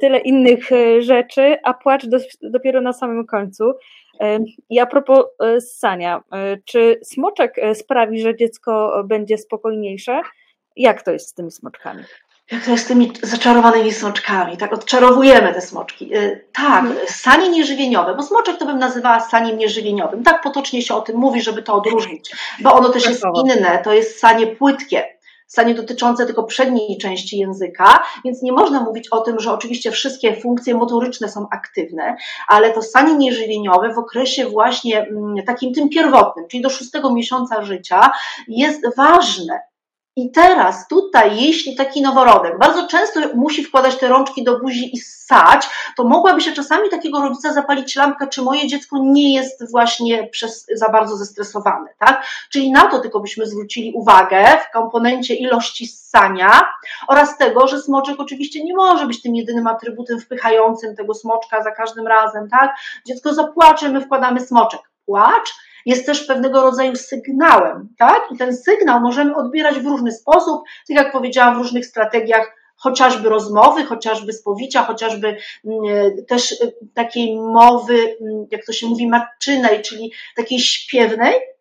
tyle 0.00 0.18
innych 0.18 0.70
rzeczy, 0.98 1.56
a 1.64 1.74
płacz 1.74 2.06
do, 2.06 2.18
dopiero 2.42 2.80
na 2.80 2.92
samym 2.92 3.26
końcu. 3.26 3.72
I 4.70 4.80
a 4.80 4.86
propos 4.86 5.24
ssania, 5.60 6.22
czy 6.64 7.00
smoczek 7.02 7.56
sprawi, 7.74 8.20
że 8.20 8.36
dziecko 8.36 9.02
będzie 9.04 9.38
spokojniejsze? 9.38 10.20
Jak 10.76 11.02
to 11.02 11.10
jest 11.10 11.28
z 11.28 11.34
tymi 11.34 11.50
smoczkami? 11.50 12.02
Jak 12.50 12.64
to 12.64 12.70
jest 12.70 12.84
z 12.84 12.86
tymi 12.86 13.12
zaczarowanymi 13.22 13.92
smoczkami, 13.92 14.56
tak, 14.56 14.72
odczarowujemy 14.72 15.54
te 15.54 15.60
smoczki. 15.60 16.16
Y, 16.16 16.44
tak, 16.52 16.84
mhm. 16.84 17.06
sanie 17.06 17.48
nieżywieniowe, 17.48 18.14
bo 18.14 18.22
smoczek 18.22 18.58
to 18.58 18.66
bym 18.66 18.78
nazywała 18.78 19.20
saniem 19.20 19.58
nieżywieniowym. 19.58 20.22
Tak 20.22 20.42
potocznie 20.42 20.82
się 20.82 20.94
o 20.94 21.00
tym 21.00 21.16
mówi, 21.16 21.42
żeby 21.42 21.62
to 21.62 21.74
odróżnić, 21.74 22.30
bo 22.60 22.72
ono 22.72 22.88
też 22.88 23.08
jest 23.08 23.22
inne, 23.44 23.78
to 23.84 23.92
jest 23.92 24.18
sanie 24.18 24.46
płytkie, 24.46 25.04
sanie 25.46 25.74
dotyczące 25.74 26.26
tylko 26.26 26.44
przedniej 26.44 26.98
części 26.98 27.38
języka, 27.38 28.02
więc 28.24 28.42
nie 28.42 28.52
można 28.52 28.80
mówić 28.80 29.08
o 29.08 29.20
tym, 29.20 29.40
że 29.40 29.52
oczywiście 29.52 29.90
wszystkie 29.90 30.36
funkcje 30.36 30.74
motoryczne 30.74 31.28
są 31.28 31.46
aktywne, 31.52 32.16
ale 32.48 32.72
to 32.72 32.82
sanie 32.82 33.14
nieżywieniowe 33.14 33.94
w 33.94 33.98
okresie 33.98 34.46
właśnie 34.46 35.00
mm, 35.00 35.44
takim 35.46 35.74
tym 35.74 35.88
pierwotnym, 35.88 36.48
czyli 36.48 36.62
do 36.62 36.70
szóstego 36.70 37.12
miesiąca 37.12 37.62
życia 37.62 38.10
jest 38.48 38.96
ważne, 38.96 39.69
i 40.16 40.30
teraz 40.30 40.88
tutaj, 40.88 41.42
jeśli 41.42 41.76
taki 41.76 42.02
noworodek 42.02 42.58
bardzo 42.58 42.86
często 42.86 43.20
musi 43.34 43.64
wkładać 43.64 43.96
te 43.96 44.08
rączki 44.08 44.44
do 44.44 44.58
buzi 44.58 44.96
i 44.96 44.98
ssać, 44.98 45.68
to 45.96 46.04
mogłaby 46.04 46.40
się 46.40 46.52
czasami 46.52 46.88
takiego 46.88 47.20
rodzica 47.20 47.52
zapalić 47.52 47.96
lampkę, 47.96 48.26
czy 48.26 48.42
moje 48.42 48.66
dziecko 48.66 48.98
nie 49.02 49.34
jest 49.34 49.70
właśnie 49.70 50.26
przez, 50.26 50.66
za 50.74 50.88
bardzo 50.88 51.16
zestresowane, 51.16 51.94
tak? 51.98 52.24
Czyli 52.50 52.72
na 52.72 52.86
to 52.86 52.98
tylko 52.98 53.20
byśmy 53.20 53.46
zwrócili 53.46 53.92
uwagę 53.92 54.44
w 54.68 54.72
komponencie 54.72 55.34
ilości 55.34 55.86
ssania 55.86 56.60
oraz 57.08 57.38
tego, 57.38 57.66
że 57.66 57.82
smoczek 57.82 58.20
oczywiście 58.20 58.64
nie 58.64 58.74
może 58.74 59.06
być 59.06 59.22
tym 59.22 59.36
jedynym 59.36 59.66
atrybutem 59.66 60.20
wpychającym 60.20 60.96
tego 60.96 61.14
smoczka 61.14 61.62
za 61.62 61.70
każdym 61.70 62.06
razem, 62.06 62.48
tak? 62.48 62.74
Dziecko 63.06 63.34
zapłacze, 63.34 63.88
my 63.88 64.00
wkładamy 64.00 64.40
smoczek. 64.40 64.80
Płacz 65.06 65.54
jest 65.86 66.06
też 66.06 66.24
pewnego 66.24 66.62
rodzaju 66.62 66.96
sygnałem, 66.96 67.88
tak? 67.98 68.20
I 68.34 68.36
ten 68.36 68.56
sygnał 68.56 69.00
możemy 69.00 69.36
odbierać 69.36 69.80
w 69.80 69.86
różny 69.86 70.12
sposób, 70.12 70.62
tak 70.88 70.96
jak 70.96 71.12
powiedziałam, 71.12 71.54
w 71.54 71.58
różnych 71.58 71.86
strategiach 71.86 72.56
chociażby 72.76 73.28
rozmowy, 73.28 73.84
chociażby 73.84 74.32
spowicia, 74.32 74.84
chociażby 74.84 75.36
mm, 75.64 76.26
też 76.28 76.52
y, 76.52 76.74
takiej 76.94 77.36
mowy, 77.36 78.16
mm, 78.20 78.46
jak 78.50 78.66
to 78.66 78.72
się 78.72 78.86
mówi, 78.86 79.08
matczynej, 79.08 79.82
czyli 79.82 80.12
takiej 80.36 80.58
śpiewnej, 80.58 81.34
E. 81.34 81.59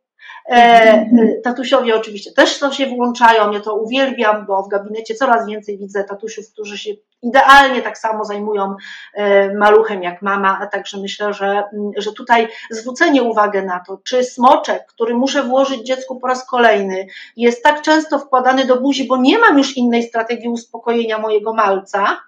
tatusiowie 1.44 1.96
oczywiście 1.96 2.32
też 2.32 2.60
to 2.60 2.72
się 2.72 2.86
włączają, 2.88 3.52
ja 3.52 3.60
to 3.60 3.76
uwielbiam, 3.76 4.46
bo 4.46 4.64
w 4.64 4.70
gabinecie 4.70 5.16
coraz 5.16 5.48
więcej 5.48 5.78
widzę 5.78 6.04
tatusiów, 6.04 6.52
którzy 6.54 6.78
się 6.78 6.92
idealnie 7.22 7.82
tak 7.82 7.98
samo 7.98 8.26
zajmują 8.26 8.76
e, 9.14 9.54
maluchem 9.54 10.04
jak 10.04 10.22
mama, 10.22 10.60
a 10.62 10.68
także 10.68 10.98
myślę, 10.98 11.34
że, 11.34 11.64
że 11.98 12.14
tutaj 12.14 12.48
zwrócenie 12.72 13.24
uwagi 13.24 13.62
na 13.62 13.80
to, 13.88 14.00
czy 14.04 14.24
smoczek, 14.24 14.86
który 14.86 15.14
muszę 15.14 15.44
włożyć 15.44 15.82
dziecku 15.82 16.20
po 16.20 16.28
raz 16.28 16.46
kolejny, 16.46 17.08
jest 17.38 17.64
tak 17.64 17.82
często 17.82 18.20
wkładany 18.20 18.66
do 18.66 18.82
buzi, 18.82 19.08
bo 19.08 19.18
nie 19.18 19.38
mam 19.38 19.58
już 19.58 19.78
innej 19.78 20.04
strategii 20.04 20.50
uspokojenia 20.50 21.18
mojego 21.18 21.54
malca, 21.54 22.22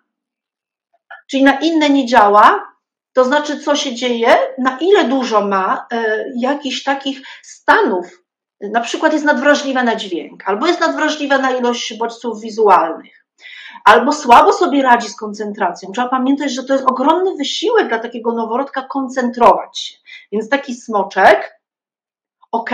czyli 1.27 1.43
na 1.43 1.59
inne 1.59 1.89
nie 1.89 2.05
działa, 2.05 2.70
to 3.13 3.25
znaczy, 3.25 3.59
co 3.59 3.75
się 3.75 3.95
dzieje, 3.95 4.35
na 4.57 4.77
ile 4.81 5.03
dużo 5.03 5.41
ma 5.47 5.87
e, 5.91 6.25
jakichś 6.35 6.83
takich 6.83 7.21
stanów, 7.41 8.23
na 8.61 8.81
przykład 8.81 9.13
jest 9.13 9.25
nadwrażliwa 9.25 9.83
na 9.83 9.95
dźwięk, 9.95 10.43
albo 10.45 10.67
jest 10.67 10.79
nadwrażliwa 10.79 11.37
na 11.37 11.51
ilość 11.51 11.97
bodźców 11.97 12.41
wizualnych, 12.41 13.25
albo 13.85 14.11
słabo 14.11 14.53
sobie 14.53 14.81
radzi 14.81 15.09
z 15.09 15.15
koncentracją. 15.15 15.91
Trzeba 15.91 16.09
pamiętać, 16.09 16.51
że 16.51 16.63
to 16.63 16.73
jest 16.73 16.85
ogromny 16.85 17.35
wysiłek 17.35 17.87
dla 17.87 17.99
takiego 17.99 18.33
noworodka 18.33 18.81
koncentrować 18.81 19.79
się. 19.79 19.95
Więc 20.31 20.49
taki 20.49 20.75
smoczek, 20.75 21.59
ok, 22.51 22.69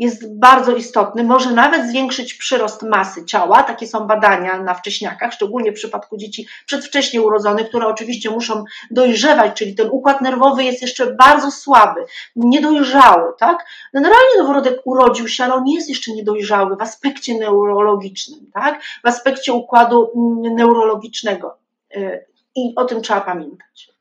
jest 0.00 0.38
bardzo 0.38 0.76
istotny, 0.76 1.24
może 1.24 1.52
nawet 1.52 1.88
zwiększyć 1.88 2.34
przyrost 2.34 2.82
masy 2.82 3.24
ciała. 3.24 3.62
Takie 3.62 3.86
są 3.86 4.06
badania 4.06 4.62
na 4.62 4.74
wcześniakach, 4.74 5.32
szczególnie 5.32 5.72
w 5.72 5.74
przypadku 5.74 6.16
dzieci 6.16 6.46
przedwcześnie 6.66 7.22
urodzonych, 7.22 7.68
które 7.68 7.86
oczywiście 7.86 8.30
muszą 8.30 8.64
dojrzewać, 8.90 9.58
czyli 9.58 9.74
ten 9.74 9.88
układ 9.90 10.20
nerwowy 10.20 10.64
jest 10.64 10.82
jeszcze 10.82 11.14
bardzo 11.14 11.50
słaby, 11.50 12.00
niedojrzały, 12.36 13.32
tak? 13.38 13.66
Generalnie 13.94 14.38
noworodek 14.38 14.80
urodził 14.84 15.28
się, 15.28 15.44
ale 15.44 15.54
on 15.54 15.68
jest 15.68 15.88
jeszcze 15.88 16.12
niedojrzały 16.12 16.76
w 16.76 16.82
aspekcie 16.82 17.38
neurologicznym, 17.38 18.50
tak? 18.54 18.82
W 19.04 19.06
aspekcie 19.06 19.52
układu 19.52 20.10
mm, 20.16 20.54
neurologicznego. 20.54 21.56
Y, 21.96 22.26
I 22.56 22.72
o 22.76 22.84
tym 22.84 23.02
trzeba 23.02 23.20
pamiętać. 23.20 23.99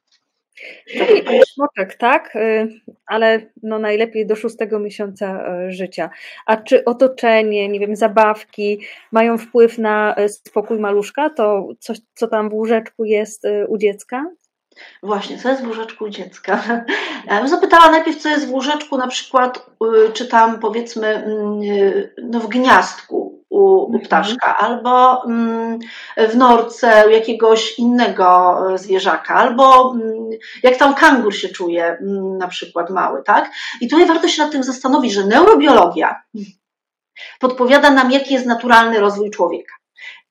Smoczek, 1.54 1.96
tak, 1.96 2.36
y, 2.36 2.68
ale 3.06 3.42
no 3.64 3.80
najlepiej 3.80 4.28
do 4.28 4.36
szóstego 4.36 4.80
miesiąca 4.80 5.56
y, 5.68 5.72
życia. 5.72 6.10
A 6.46 6.58
czy 6.58 6.86
otoczenie, 6.86 7.70
nie 7.70 7.80
wiem, 7.80 7.96
zabawki 7.96 8.80
mają 9.12 9.38
wpływ 9.38 9.78
na 9.78 10.16
y, 10.20 10.30
spokój 10.30 10.80
maluszka? 10.80 11.30
To 11.30 11.68
coś, 11.80 11.98
co 12.14 12.28
tam 12.28 12.50
w 12.50 12.54
łóżeczku 12.54 13.06
jest 13.06 13.44
u 13.68 13.78
dziecka? 13.78 14.26
Właśnie, 15.04 15.38
co 15.38 15.50
jest 15.50 15.64
w 15.64 15.68
łóżeczku 15.68 16.04
u 16.04 16.10
dziecka? 16.10 16.86
Ja 17.28 17.48
zapytała 17.48 17.92
najpierw, 17.92 18.18
co 18.18 18.30
jest 18.30 18.48
w 18.48 18.52
łóżeczku, 18.52 18.98
na 18.98 19.08
przykład, 19.08 19.66
czy 20.14 20.28
tam 20.28 20.60
powiedzmy 20.60 21.08
mm, 21.08 21.60
no 22.24 22.40
w 22.40 22.48
gniazdku 22.48 23.29
u, 23.60 23.84
u 23.84 23.86
mhm. 23.86 24.06
ptaszka, 24.06 24.58
albo 24.58 25.24
mm, 25.26 25.80
w 26.18 26.36
norce 26.36 27.04
u 27.08 27.10
jakiegoś 27.10 27.80
innego 27.80 28.58
e, 28.74 28.78
zwierzaka, 28.78 29.36
albo 29.36 29.92
mm, 29.92 30.30
jak 30.64 30.78
tam 30.78 30.96
kangur 30.96 31.36
się 31.36 31.50
czuje, 31.50 31.86
mm, 31.86 32.38
na 32.38 32.48
przykład 32.48 32.90
mały, 32.90 33.24
tak? 33.24 33.52
I 33.82 33.88
tutaj 33.88 34.08
warto 34.08 34.28
się 34.28 34.44
nad 34.44 34.52
tym 34.52 34.64
zastanowić, 34.64 35.14
że 35.14 35.26
neurobiologia 35.26 36.22
podpowiada 37.40 37.92
nam, 37.92 38.12
jaki 38.12 38.34
jest 38.34 38.46
naturalny 38.46 39.00
rozwój 39.00 39.32
człowieka. 39.32 39.74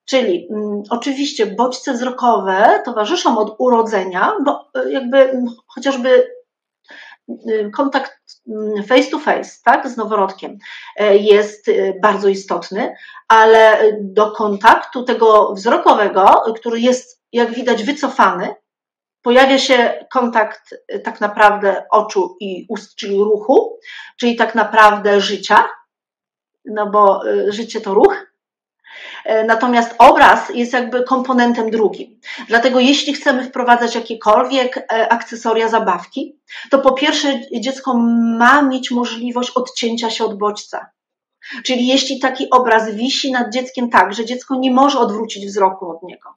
Czyli 0.05 0.49
mm, 0.51 0.83
oczywiście 0.91 1.47
bodźce 1.47 1.93
wzrokowe 1.93 2.83
towarzyszą 2.85 3.39
od 3.39 3.57
urodzenia, 3.59 4.33
bo 4.45 4.71
e, 4.75 4.93
jakby 4.93 5.43
chociażby 5.67 6.39
Y, 7.29 7.71
kontakt 7.71 8.18
face 8.87 9.11
to 9.11 9.19
face, 9.19 9.51
tak, 9.65 9.89
z 9.89 9.97
noworodkiem 9.97 10.59
e, 10.97 11.17
jest 11.17 11.69
y, 11.69 11.99
bardzo 12.03 12.29
istotny, 12.29 12.95
ale 13.29 13.79
do 14.01 14.33
kontaktu 14.33 15.03
tego 15.03 15.55
wzrokowego, 15.55 16.43
który 16.57 16.81
jest, 16.81 17.23
jak 17.33 17.55
widać, 17.55 17.85
wycofany, 17.85 18.55
pojawia 19.23 19.59
się 19.59 20.07
kontakt 20.13 20.75
tak 21.05 21.21
naprawdę 21.21 21.85
oczu 21.91 22.37
i 22.41 22.67
ust, 22.69 22.95
czyli 22.95 23.17
ruchu, 23.17 23.79
czyli 24.17 24.37
tak 24.37 24.55
naprawdę 24.55 25.21
życia, 25.21 25.69
no 26.65 26.91
bo 26.91 27.21
życie 27.49 27.81
to 27.81 27.95
ruch, 27.95 28.15
E, 28.15 28.28
natomiast 29.47 29.95
obraz 29.99 30.49
jest 30.55 30.73
jakby 30.73 31.05
komponentem 31.05 31.71
drugim. 31.71 32.21
Dlatego 32.49 32.81
jeśli 32.81 33.13
chcemy 33.13 33.45
wprowadzać 33.45 33.95
jakiekolwiek 33.95 34.77
e, 34.77 35.13
akcesoria, 35.13 35.69
zabawki, 35.69 36.39
to 36.71 36.79
po 36.79 36.93
pierwsze 36.93 37.41
dziecko 37.61 37.95
ma 38.39 38.63
mieć 38.63 38.91
możliwość 38.91 39.51
odcięcia 39.51 40.11
się 40.11 40.25
od 40.25 40.39
bodźca. 40.39 40.91
Czyli 41.65 41.87
jeśli 41.87 42.21
taki 42.21 42.51
obraz 42.51 42.91
wisi 42.91 43.33
nad 43.33 43.53
dzieckiem 43.53 43.91
tak, 43.91 44.15
że 44.15 44.25
dziecko 44.25 44.55
nie 44.55 44.71
może 44.71 44.99
odwrócić 44.99 45.47
wzroku 45.47 45.91
od 45.91 46.03
niego, 46.03 46.35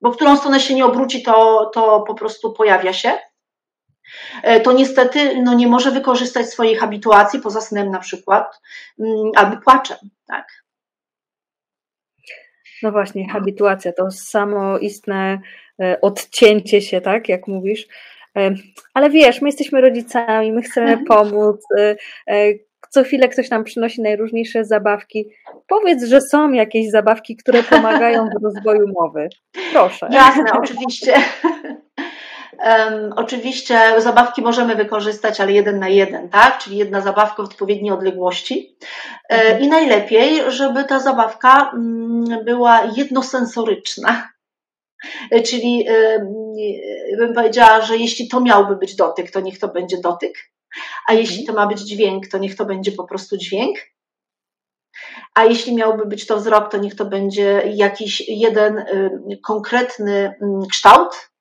bo 0.00 0.12
w 0.12 0.16
którą 0.16 0.36
stronę 0.36 0.60
się 0.60 0.74
nie 0.74 0.84
obróci, 0.84 1.22
to, 1.22 1.70
to 1.74 2.00
po 2.00 2.14
prostu 2.14 2.52
pojawia 2.52 2.92
się, 2.92 3.12
e, 4.42 4.60
to 4.60 4.72
niestety 4.72 5.42
no, 5.42 5.54
nie 5.54 5.66
może 5.66 5.90
wykorzystać 5.90 6.50
swojej 6.50 6.76
habituacji 6.76 7.40
poza 7.40 7.60
snem 7.60 7.90
na 7.90 7.98
przykład, 7.98 8.60
mm, 8.98 9.30
albo 9.36 9.56
płaczem. 9.56 9.98
Tak? 10.26 10.62
No 12.82 12.92
właśnie, 12.92 13.28
habituacja 13.28 13.92
to 13.92 14.10
samoistne 14.10 15.40
e, 15.82 16.00
odcięcie 16.00 16.80
się, 16.80 17.00
tak, 17.00 17.28
jak 17.28 17.48
mówisz. 17.48 17.86
E, 18.36 18.54
ale 18.94 19.10
wiesz, 19.10 19.40
my 19.40 19.48
jesteśmy 19.48 19.80
rodzicami, 19.80 20.52
my 20.52 20.62
chcemy 20.62 20.90
mhm. 20.90 21.06
pomóc. 21.06 21.60
E, 21.78 21.96
co 22.92 23.04
chwilę 23.04 23.28
ktoś 23.28 23.50
nam 23.50 23.64
przynosi 23.64 24.02
najróżniejsze 24.02 24.64
zabawki. 24.64 25.28
Powiedz, 25.68 26.04
że 26.04 26.20
są 26.20 26.52
jakieś 26.52 26.90
zabawki, 26.90 27.36
które 27.36 27.62
pomagają 27.62 28.26
w 28.26 28.42
rozwoju 28.44 28.86
mowy. 29.00 29.28
Proszę. 29.72 30.08
Jasne, 30.10 30.44
oczywiście. 30.52 31.14
Um, 32.62 33.12
oczywiście 33.16 34.00
zabawki 34.00 34.42
możemy 34.42 34.76
wykorzystać, 34.76 35.40
ale 35.40 35.52
jeden 35.52 35.78
na 35.78 35.88
jeden, 35.88 36.28
tak? 36.28 36.58
Czyli 36.58 36.76
jedna 36.76 37.00
zabawka 37.00 37.42
w 37.42 37.46
odpowiedniej 37.46 37.92
odległości. 37.92 38.76
E, 39.28 39.34
mhm. 39.34 39.62
I 39.62 39.68
najlepiej, 39.68 40.40
żeby 40.48 40.84
ta 40.84 41.00
zabawka 41.00 41.70
mm, 41.74 42.44
była 42.44 42.82
jednosensoryczna. 42.96 44.28
E, 45.30 45.42
czyli 45.42 45.86
e, 45.88 46.18
bym 47.18 47.34
powiedziała, 47.34 47.80
że 47.80 47.96
jeśli 47.96 48.28
to 48.28 48.40
miałby 48.40 48.76
być 48.76 48.96
dotyk, 48.96 49.30
to 49.30 49.40
niech 49.40 49.58
to 49.58 49.68
będzie 49.68 50.00
dotyk, 50.00 50.34
a 51.08 51.12
jeśli 51.12 51.40
mhm. 51.40 51.46
to 51.46 51.62
ma 51.62 51.66
być 51.66 51.80
dźwięk, 51.80 52.28
to 52.28 52.38
niech 52.38 52.56
to 52.56 52.64
będzie 52.64 52.92
po 52.92 53.04
prostu 53.04 53.36
dźwięk. 53.36 53.76
A 55.34 55.44
jeśli 55.44 55.74
miałby 55.74 56.06
być 56.06 56.26
to 56.26 56.36
wzrok, 56.36 56.70
to 56.70 56.78
niech 56.78 56.94
to 56.94 57.04
będzie 57.04 57.62
jakiś 57.74 58.28
jeden 58.28 58.84
konkretny 59.42 60.34
mm, 60.42 60.66
kształt, 60.70 61.31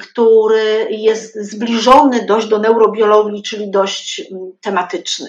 który 0.00 0.86
jest 0.90 1.50
zbliżony 1.50 2.26
dość 2.26 2.46
do 2.46 2.58
neurobiologii, 2.58 3.42
czyli 3.42 3.70
dość 3.70 4.22
mm, 4.32 4.52
tematyczny. 4.60 5.28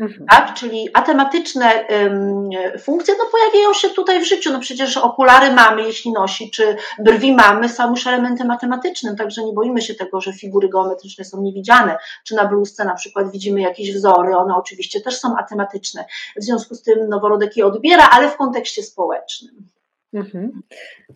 Mhm. 0.00 0.26
Tak? 0.26 0.54
Czyli 0.54 0.88
atematyczne 0.94 1.86
um, 1.90 2.50
funkcje 2.78 3.14
no, 3.18 3.24
pojawiają 3.32 3.74
się 3.74 3.90
tutaj 3.90 4.20
w 4.20 4.28
życiu. 4.28 4.52
No 4.52 4.60
przecież 4.60 4.96
okulary 4.96 5.54
mamy, 5.54 5.82
jeśli 5.82 6.12
nosi, 6.12 6.50
czy 6.50 6.76
brwi 6.98 7.34
mamy, 7.34 7.68
są 7.68 7.90
już 7.90 8.06
elementem 8.06 8.46
matematycznym, 8.46 9.16
także 9.16 9.44
nie 9.44 9.52
boimy 9.52 9.82
się 9.82 9.94
tego, 9.94 10.20
że 10.20 10.32
figury 10.32 10.68
geometryczne 10.68 11.24
są 11.24 11.42
niewidziane. 11.42 11.98
Czy 12.24 12.34
na 12.34 12.48
bluzce 12.48 12.84
na 12.84 12.94
przykład 12.94 13.32
widzimy 13.32 13.60
jakieś 13.60 13.94
wzory, 13.94 14.36
one 14.36 14.56
oczywiście 14.56 15.00
też 15.00 15.18
są 15.18 15.36
atematyczne. 15.38 16.04
W 16.36 16.44
związku 16.44 16.74
z 16.74 16.82
tym 16.82 17.08
noworodek 17.08 17.56
je 17.56 17.66
odbiera, 17.66 18.08
ale 18.12 18.30
w 18.30 18.36
kontekście 18.36 18.82
społecznym. 18.82 19.68
Mhm. 20.14 20.62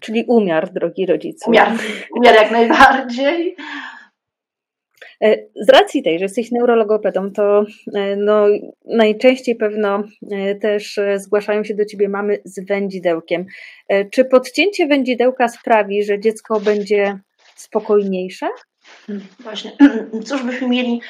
Czyli 0.00 0.24
umiar, 0.28 0.72
drogi 0.72 1.06
rodzice. 1.06 1.50
Umiar, 1.50 1.72
umiar 2.16 2.34
jak 2.34 2.50
najbardziej. 2.50 3.56
E, 5.24 5.36
z 5.54 5.68
racji 5.68 6.02
tej, 6.02 6.18
że 6.18 6.24
jesteś 6.24 6.50
neurologopedą, 6.50 7.32
to 7.32 7.64
e, 7.94 8.16
no, 8.16 8.46
najczęściej 8.84 9.56
pewno 9.56 10.02
e, 10.30 10.54
też 10.54 11.00
zgłaszają 11.16 11.64
się 11.64 11.74
do 11.74 11.84
ciebie 11.84 12.08
mamy 12.08 12.38
z 12.44 12.66
wędzidełkiem. 12.66 13.46
Czy 14.10 14.24
podcięcie 14.24 14.86
wędzidełka 14.86 15.48
sprawi, 15.48 16.04
że 16.04 16.20
dziecko 16.20 16.60
będzie 16.60 17.18
spokojniejsze? 17.56 18.46
Właśnie, 19.40 19.72
cóż 20.26 20.42
byśmy 20.42 20.68
mieli 20.68 21.00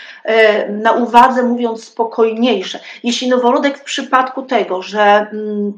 na 0.69 0.93
uwadze, 0.93 1.43
mówiąc 1.43 1.85
spokojniejsze? 1.85 2.81
Jeśli 3.05 3.29
noworodek 3.29 3.79
w 3.79 3.85
przypadku 3.85 4.43
tego, 4.43 4.83
że 4.83 5.01
mm, 5.01 5.73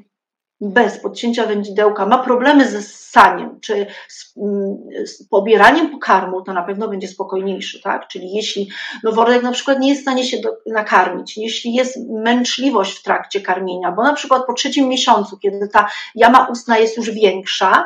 bez 0.60 0.98
podcięcia 0.98 1.46
wędzidełka 1.46 2.06
ma 2.06 2.18
problemy 2.18 2.68
ze 2.68 2.82
ssaniem 2.82 3.60
czy 3.60 3.86
z, 4.08 4.36
mm, 4.36 4.76
z, 5.06 5.28
pobieraniem 5.28 5.90
pokarmu, 5.90 6.42
to 6.42 6.52
na 6.52 6.62
pewno 6.62 6.88
będzie 6.88 7.08
spokojniejszy, 7.08 7.82
tak? 7.82 8.08
Czyli 8.08 8.32
jeśli 8.32 8.68
noworodek 9.04 9.42
na 9.42 9.52
przykład 9.52 9.78
nie 9.78 9.88
jest 9.88 10.00
w 10.00 10.04
stanie 10.04 10.24
się 10.24 10.40
do, 10.40 10.56
nakarmić, 10.66 11.36
jeśli 11.36 11.74
jest 11.74 11.98
męczliwość 12.10 12.98
w 12.98 13.02
trakcie 13.02 13.40
karmienia, 13.40 13.92
bo 13.92 14.02
na 14.02 14.12
przykład 14.12 14.46
po 14.46 14.52
trzecim 14.52 14.88
miesiącu, 14.88 15.38
kiedy 15.38 15.68
ta 15.68 15.88
jama 16.14 16.48
ustna 16.50 16.78
jest 16.78 16.96
już 16.96 17.10
większa, 17.10 17.84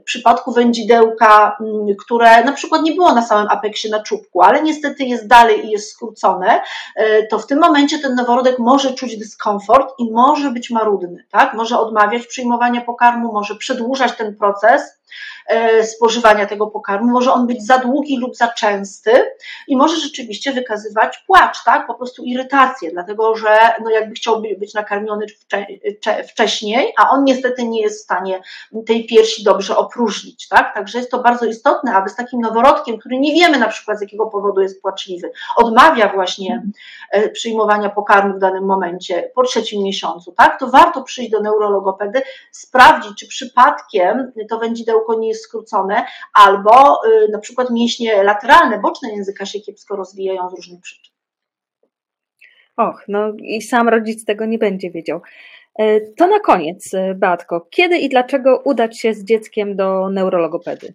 w 0.00 0.04
przypadku 0.04 0.52
wędzidełka, 0.52 1.56
mm, 1.60 1.96
które 1.96 2.44
na 2.44 2.52
przykład 2.52 2.82
nie 2.82 2.92
było 2.92 3.14
na 3.14 3.22
samym 3.22 3.48
apeksie 3.50 3.90
na 3.90 4.02
czubku, 4.02 4.42
ale 4.42 4.62
niestety 4.62 5.04
jest 5.04 5.26
dalej 5.26 5.66
i 5.66 5.70
jest 5.70 5.92
skrócone, 5.92 6.60
e, 6.96 7.26
to 7.26 7.38
w 7.38 7.46
tym 7.46 7.58
momencie 7.58 7.98
ten 7.98 8.14
noworodek 8.14 8.58
może 8.58 8.94
czuć 8.94 9.16
dyskomfort 9.16 9.94
i 9.98 10.12
może 10.12 10.50
być 10.50 10.70
marudny, 10.70 11.24
tak? 11.30 11.54
Może 11.54 11.78
odmawiać 11.78 12.26
przyjmowania 12.26 12.80
pokarmu, 12.80 13.32
może 13.32 13.54
przedłużać 13.54 14.16
ten 14.16 14.36
proces 14.36 14.96
E, 15.35 15.35
spożywania 15.82 16.46
tego 16.46 16.66
pokarmu. 16.66 17.12
Może 17.12 17.32
on 17.32 17.46
być 17.46 17.66
za 17.66 17.78
długi 17.78 18.18
lub 18.18 18.36
za 18.36 18.48
częsty 18.48 19.10
i 19.68 19.76
może 19.76 19.96
rzeczywiście 19.96 20.52
wykazywać 20.52 21.18
płacz, 21.26 21.64
tak? 21.64 21.86
po 21.86 21.94
prostu 21.94 22.24
irytację, 22.24 22.90
dlatego 22.90 23.36
że 23.36 23.58
no 23.84 23.90
jakby 23.90 24.14
chciał 24.14 24.42
być 24.58 24.74
nakarmiony 24.74 25.26
wcześniej, 26.28 26.92
a 26.98 27.10
on 27.10 27.24
niestety 27.24 27.68
nie 27.68 27.82
jest 27.82 28.00
w 28.00 28.04
stanie 28.04 28.40
tej 28.86 29.06
piersi 29.06 29.44
dobrze 29.44 29.76
opróżnić. 29.76 30.48
Tak? 30.48 30.74
Także 30.74 30.98
jest 30.98 31.10
to 31.10 31.22
bardzo 31.22 31.46
istotne, 31.46 31.94
aby 31.94 32.08
z 32.08 32.16
takim 32.16 32.40
noworodkiem, 32.40 32.98
który 32.98 33.18
nie 33.18 33.34
wiemy 33.34 33.58
na 33.58 33.68
przykład 33.68 33.98
z 33.98 34.00
jakiego 34.00 34.26
powodu 34.26 34.60
jest 34.60 34.82
płaczliwy, 34.82 35.32
odmawia 35.56 36.12
właśnie 36.12 36.62
e, 37.10 37.28
przyjmowania 37.28 37.90
pokarmu 37.90 38.34
w 38.34 38.38
danym 38.38 38.64
momencie 38.64 39.30
po 39.34 39.42
trzecim 39.42 39.82
miesiącu, 39.82 40.32
tak? 40.32 40.58
to 40.60 40.66
warto 40.66 41.02
przyjść 41.02 41.30
do 41.30 41.40
neurologopedy, 41.40 42.22
sprawdzić, 42.50 43.18
czy 43.18 43.28
przypadkiem 43.28 44.32
to 44.48 44.58
wędzidełko 44.58 45.14
nie 45.14 45.28
jest 45.28 45.35
jest 45.36 45.44
skrócone, 45.44 46.04
albo 46.34 47.00
y, 47.06 47.28
na 47.32 47.38
przykład 47.38 47.70
mięśnie 47.70 48.22
lateralne, 48.24 48.78
boczne 48.78 49.12
języka 49.12 49.46
się 49.46 49.60
kiepsko 49.60 49.96
rozwijają 49.96 50.50
z 50.50 50.54
różnych 50.54 50.80
przyczyn. 50.80 51.14
Och, 52.76 53.04
no 53.08 53.32
i 53.38 53.62
sam 53.62 53.88
rodzic 53.88 54.24
tego 54.24 54.46
nie 54.46 54.58
będzie 54.58 54.90
wiedział. 54.90 55.20
E, 55.78 56.00
to 56.00 56.26
na 56.26 56.40
koniec, 56.40 56.94
e, 56.94 57.14
Beatko, 57.14 57.66
kiedy 57.70 57.98
i 57.98 58.08
dlaczego 58.08 58.62
udać 58.64 59.00
się 59.00 59.14
z 59.14 59.24
dzieckiem 59.24 59.76
do 59.76 60.10
neurologopedy? 60.10 60.94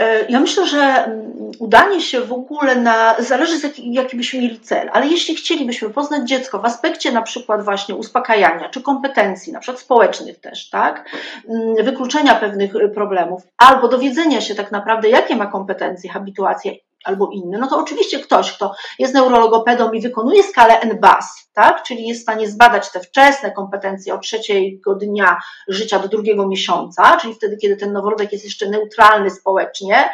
E, 0.00 0.26
ja 0.28 0.40
myślę, 0.40 0.66
że 0.66 0.78
mm, 0.78 1.32
udanie 1.58 2.00
się 2.00 2.20
w 2.20 2.32
ogóle 2.32 2.76
na, 2.76 3.16
zależy 3.18 3.58
z 3.58 3.62
jaki, 3.62 3.92
jaki 3.92 4.16
byśmy 4.16 4.40
mieli 4.40 4.60
cel, 4.60 4.90
ale 4.92 5.06
jeśli 5.06 5.34
chcielibyśmy 5.34 5.90
poznać 5.90 6.28
dziecko 6.28 6.58
w 6.58 6.64
aspekcie 6.64 7.12
na 7.12 7.22
przykład 7.22 7.64
właśnie 7.64 7.94
uspokajania 7.94 8.68
czy 8.68 8.82
kompetencji, 8.82 9.52
na 9.52 9.60
przykład 9.60 9.80
społecznych 9.80 10.40
też, 10.40 10.70
tak, 10.70 11.10
mm, 11.48 11.84
wykluczenia 11.84 12.34
pewnych 12.34 12.72
problemów, 12.94 13.42
albo 13.58 13.88
dowiedzenia 13.88 14.40
się 14.40 14.54
tak 14.54 14.72
naprawdę, 14.72 15.08
jakie 15.08 15.36
ma 15.36 15.46
kompetencje, 15.46 16.10
habituacje 16.10 16.72
albo 17.04 17.30
inny, 17.32 17.58
no 17.58 17.66
to 17.66 17.78
oczywiście 17.78 18.18
ktoś, 18.18 18.52
kto 18.52 18.74
jest 18.98 19.14
neurologopedą 19.14 19.92
i 19.92 20.00
wykonuje 20.00 20.42
skalę 20.42 20.80
NBAS, 20.80 21.50
tak, 21.52 21.82
czyli 21.82 22.06
jest 22.06 22.20
w 22.20 22.22
stanie 22.22 22.48
zbadać 22.48 22.92
te 22.92 23.00
wczesne 23.00 23.50
kompetencje 23.52 24.14
od 24.14 24.22
trzeciego 24.22 24.94
dnia 24.94 25.38
życia 25.68 25.98
do 25.98 26.08
drugiego 26.08 26.48
miesiąca, 26.48 27.16
czyli 27.16 27.34
wtedy, 27.34 27.56
kiedy 27.56 27.76
ten 27.76 27.92
noworodek 27.92 28.32
jest 28.32 28.44
jeszcze 28.44 28.68
neutralny 28.68 29.30
społecznie, 29.30 30.10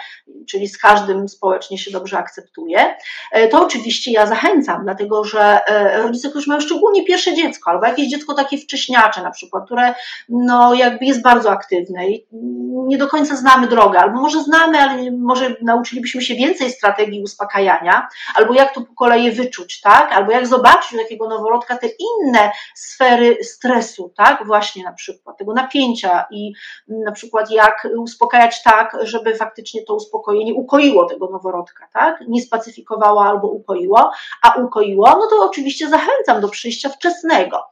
czyli 0.50 0.68
z 0.68 0.78
każdym 0.78 1.28
społecznie 1.28 1.78
się 1.78 1.90
dobrze 1.90 2.18
akceptuje, 2.18 2.94
e, 3.32 3.48
to 3.48 3.62
oczywiście 3.62 4.12
ja 4.12 4.26
zachęcam, 4.26 4.84
dlatego 4.84 5.24
że 5.24 5.66
e, 5.66 6.02
rodzice, 6.02 6.30
którzy 6.30 6.48
mają 6.48 6.60
szczególnie 6.60 7.04
pierwsze 7.04 7.34
dziecko, 7.34 7.70
albo 7.70 7.86
jakieś 7.86 8.08
dziecko 8.08 8.34
takie 8.34 8.58
wcześniacze 8.58 9.22
na 9.22 9.30
przykład, 9.30 9.64
które 9.64 9.94
no 10.28 10.74
jakby 10.74 11.06
jest 11.06 11.22
bardzo 11.22 11.50
aktywne 11.50 12.08
i 12.08 12.26
nie 12.86 12.98
do 12.98 13.08
końca 13.08 13.36
znamy 13.36 13.66
drogę, 13.66 13.98
albo 13.98 14.20
może 14.20 14.42
znamy, 14.42 14.78
ale 14.78 15.10
może 15.10 15.56
nauczylibyśmy 15.62 16.22
się 16.22 16.34
więcej 16.34 16.70
strategii 16.70 17.22
uspokajania, 17.22 18.08
albo 18.34 18.54
jak 18.54 18.74
to 18.74 18.80
po 18.80 18.94
kolei 18.94 19.32
wyczuć, 19.32 19.80
tak? 19.80 20.12
Albo 20.12 20.32
jak 20.32 20.46
zobaczyć 20.46 20.92
u 20.92 20.96
takiego 20.96 21.28
noworodka 21.28 21.76
te 21.76 21.86
inne 21.86 22.50
sfery 22.74 23.44
stresu, 23.44 24.12
tak? 24.16 24.46
Właśnie 24.46 24.84
na 24.84 24.92
przykład 24.92 25.38
tego 25.38 25.52
napięcia 25.52 26.26
i 26.30 26.52
na 26.88 27.12
przykład 27.12 27.50
jak 27.50 27.88
uspokajać 27.98 28.62
tak, 28.62 28.96
żeby 29.02 29.34
faktycznie 29.34 29.82
to 29.82 29.94
uspokojenie 29.94 30.54
ukoiło 30.54 31.04
tego 31.04 31.28
noworodka, 31.30 31.88
tak? 31.92 32.20
Nie 32.28 32.42
spacyfikowało 32.42 33.24
albo 33.24 33.48
ukoiło, 33.48 34.10
a 34.42 34.54
ukoiło, 34.54 35.06
no 35.08 35.26
to 35.30 35.44
oczywiście 35.44 35.88
zachęcam 35.88 36.40
do 36.40 36.48
przyjścia 36.48 36.88
wczesnego. 36.88 37.62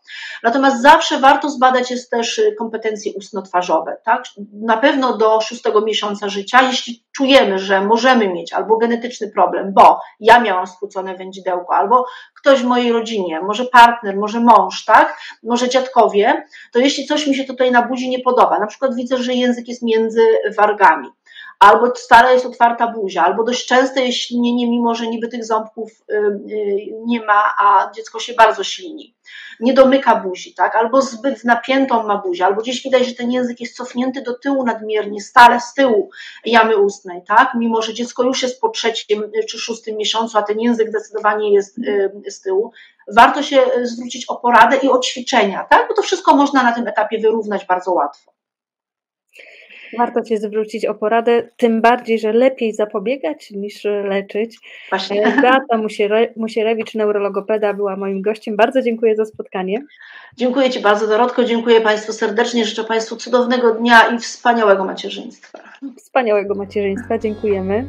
Natomiast 0.42 0.82
zawsze 0.82 1.18
warto 1.18 1.50
zbadać 1.50 1.90
jest 1.90 2.10
też 2.10 2.40
kompetencje 2.58 3.12
ustno-twarzowe, 3.16 3.96
tak? 4.04 4.24
Na 4.52 4.76
pewno 4.76 4.93
pewno 4.94 5.16
do 5.16 5.40
szóstego 5.40 5.80
miesiąca 5.80 6.28
życia, 6.28 6.62
jeśli 6.62 7.04
czujemy, 7.16 7.58
że 7.58 7.80
możemy 7.80 8.28
mieć 8.28 8.52
albo 8.52 8.76
genetyczny 8.76 9.30
problem, 9.30 9.72
bo 9.72 10.00
ja 10.20 10.40
miałam 10.40 10.66
skrócone 10.66 11.16
wędzidełko, 11.16 11.74
albo 11.74 12.06
ktoś 12.40 12.60
w 12.60 12.64
mojej 12.64 12.92
rodzinie, 12.92 13.40
może 13.40 13.64
partner, 13.64 14.16
może 14.16 14.40
mąż, 14.40 14.84
tak, 14.84 15.18
może 15.42 15.68
dziadkowie, 15.68 16.44
to 16.72 16.78
jeśli 16.78 17.06
coś 17.06 17.26
mi 17.26 17.34
się 17.34 17.44
tutaj 17.44 17.70
na 17.70 17.82
buzi 17.82 18.08
nie 18.08 18.20
podoba, 18.20 18.58
na 18.58 18.66
przykład 18.66 18.94
widzę, 18.94 19.16
że 19.16 19.34
język 19.34 19.68
jest 19.68 19.82
między 19.82 20.20
wargami, 20.58 21.08
albo 21.58 21.96
stale 21.96 22.34
jest 22.34 22.46
otwarta 22.46 22.86
buzia, 22.86 23.24
albo 23.24 23.44
dość 23.44 23.66
częste 23.66 24.04
jest 24.06 24.18
ślinienie, 24.18 24.70
mimo 24.70 24.94
że 24.94 25.06
niby 25.06 25.28
tych 25.28 25.44
ząbków 25.44 25.90
y, 26.10 26.14
y, 26.14 26.76
nie 27.06 27.20
ma, 27.26 27.54
a 27.58 27.90
dziecko 27.94 28.20
się 28.20 28.32
bardzo 28.32 28.64
ślini. 28.64 29.14
Nie 29.60 29.74
domyka 29.74 30.16
buzi, 30.16 30.54
tak? 30.54 30.76
Albo 30.76 31.02
zbyt 31.02 31.44
napiętą 31.44 32.06
ma 32.06 32.18
buzię, 32.18 32.46
albo 32.46 32.62
gdzieś 32.62 32.82
widać, 32.82 33.06
że 33.06 33.14
ten 33.14 33.32
język 33.32 33.60
jest 33.60 33.76
cofnięty 33.76 34.22
do 34.22 34.38
tyłu 34.38 34.64
nadmiernie, 34.64 35.20
stale 35.20 35.60
z 35.60 35.74
tyłu 35.74 36.10
jamy 36.44 36.76
ustnej, 36.76 37.22
tak? 37.28 37.54
Mimo, 37.54 37.82
że 37.82 37.94
dziecko 37.94 38.22
już 38.22 38.42
jest 38.42 38.60
po 38.60 38.68
trzecim 38.68 39.30
czy 39.48 39.58
szóstym 39.58 39.96
miesiącu, 39.96 40.38
a 40.38 40.42
ten 40.42 40.60
język 40.60 40.88
zdecydowanie 40.88 41.52
jest 41.52 41.78
y, 41.78 42.30
z 42.30 42.40
tyłu. 42.40 42.72
Warto 43.14 43.42
się 43.42 43.62
zwrócić 43.82 44.24
o 44.28 44.36
poradę 44.36 44.76
i 44.76 44.88
o 44.88 44.98
ćwiczenia, 44.98 45.66
tak? 45.70 45.88
Bo 45.88 45.94
to 45.94 46.02
wszystko 46.02 46.36
można 46.36 46.62
na 46.62 46.72
tym 46.72 46.86
etapie 46.86 47.18
wyrównać 47.18 47.64
bardzo 47.64 47.92
łatwo. 47.92 48.33
Warto 49.98 50.24
się 50.24 50.36
zwrócić 50.36 50.86
o 50.86 50.94
poradę, 50.94 51.48
tym 51.56 51.80
bardziej, 51.80 52.18
że 52.18 52.32
lepiej 52.32 52.72
zapobiegać 52.72 53.50
niż 53.50 53.84
leczyć. 53.84 54.58
Właśnie. 54.90 55.26
E, 55.26 55.40
Beata 55.40 55.78
Musierewicz, 56.36 56.94
neurologopeda, 56.94 57.74
była 57.74 57.96
moim 57.96 58.22
gościem. 58.22 58.56
Bardzo 58.56 58.82
dziękuję 58.82 59.16
za 59.16 59.24
spotkanie. 59.24 59.82
Dziękuję 60.36 60.70
Ci 60.70 60.80
bardzo, 60.80 61.06
Dorotko. 61.06 61.44
Dziękuję 61.44 61.80
Państwu 61.80 62.12
serdecznie. 62.12 62.64
Życzę 62.64 62.84
Państwu 62.84 63.16
cudownego 63.16 63.74
dnia 63.74 64.02
i 64.14 64.18
wspaniałego 64.18 64.84
macierzyństwa. 64.84 65.58
Wspaniałego 65.96 66.54
macierzyństwa. 66.54 67.18
Dziękujemy. 67.18 67.84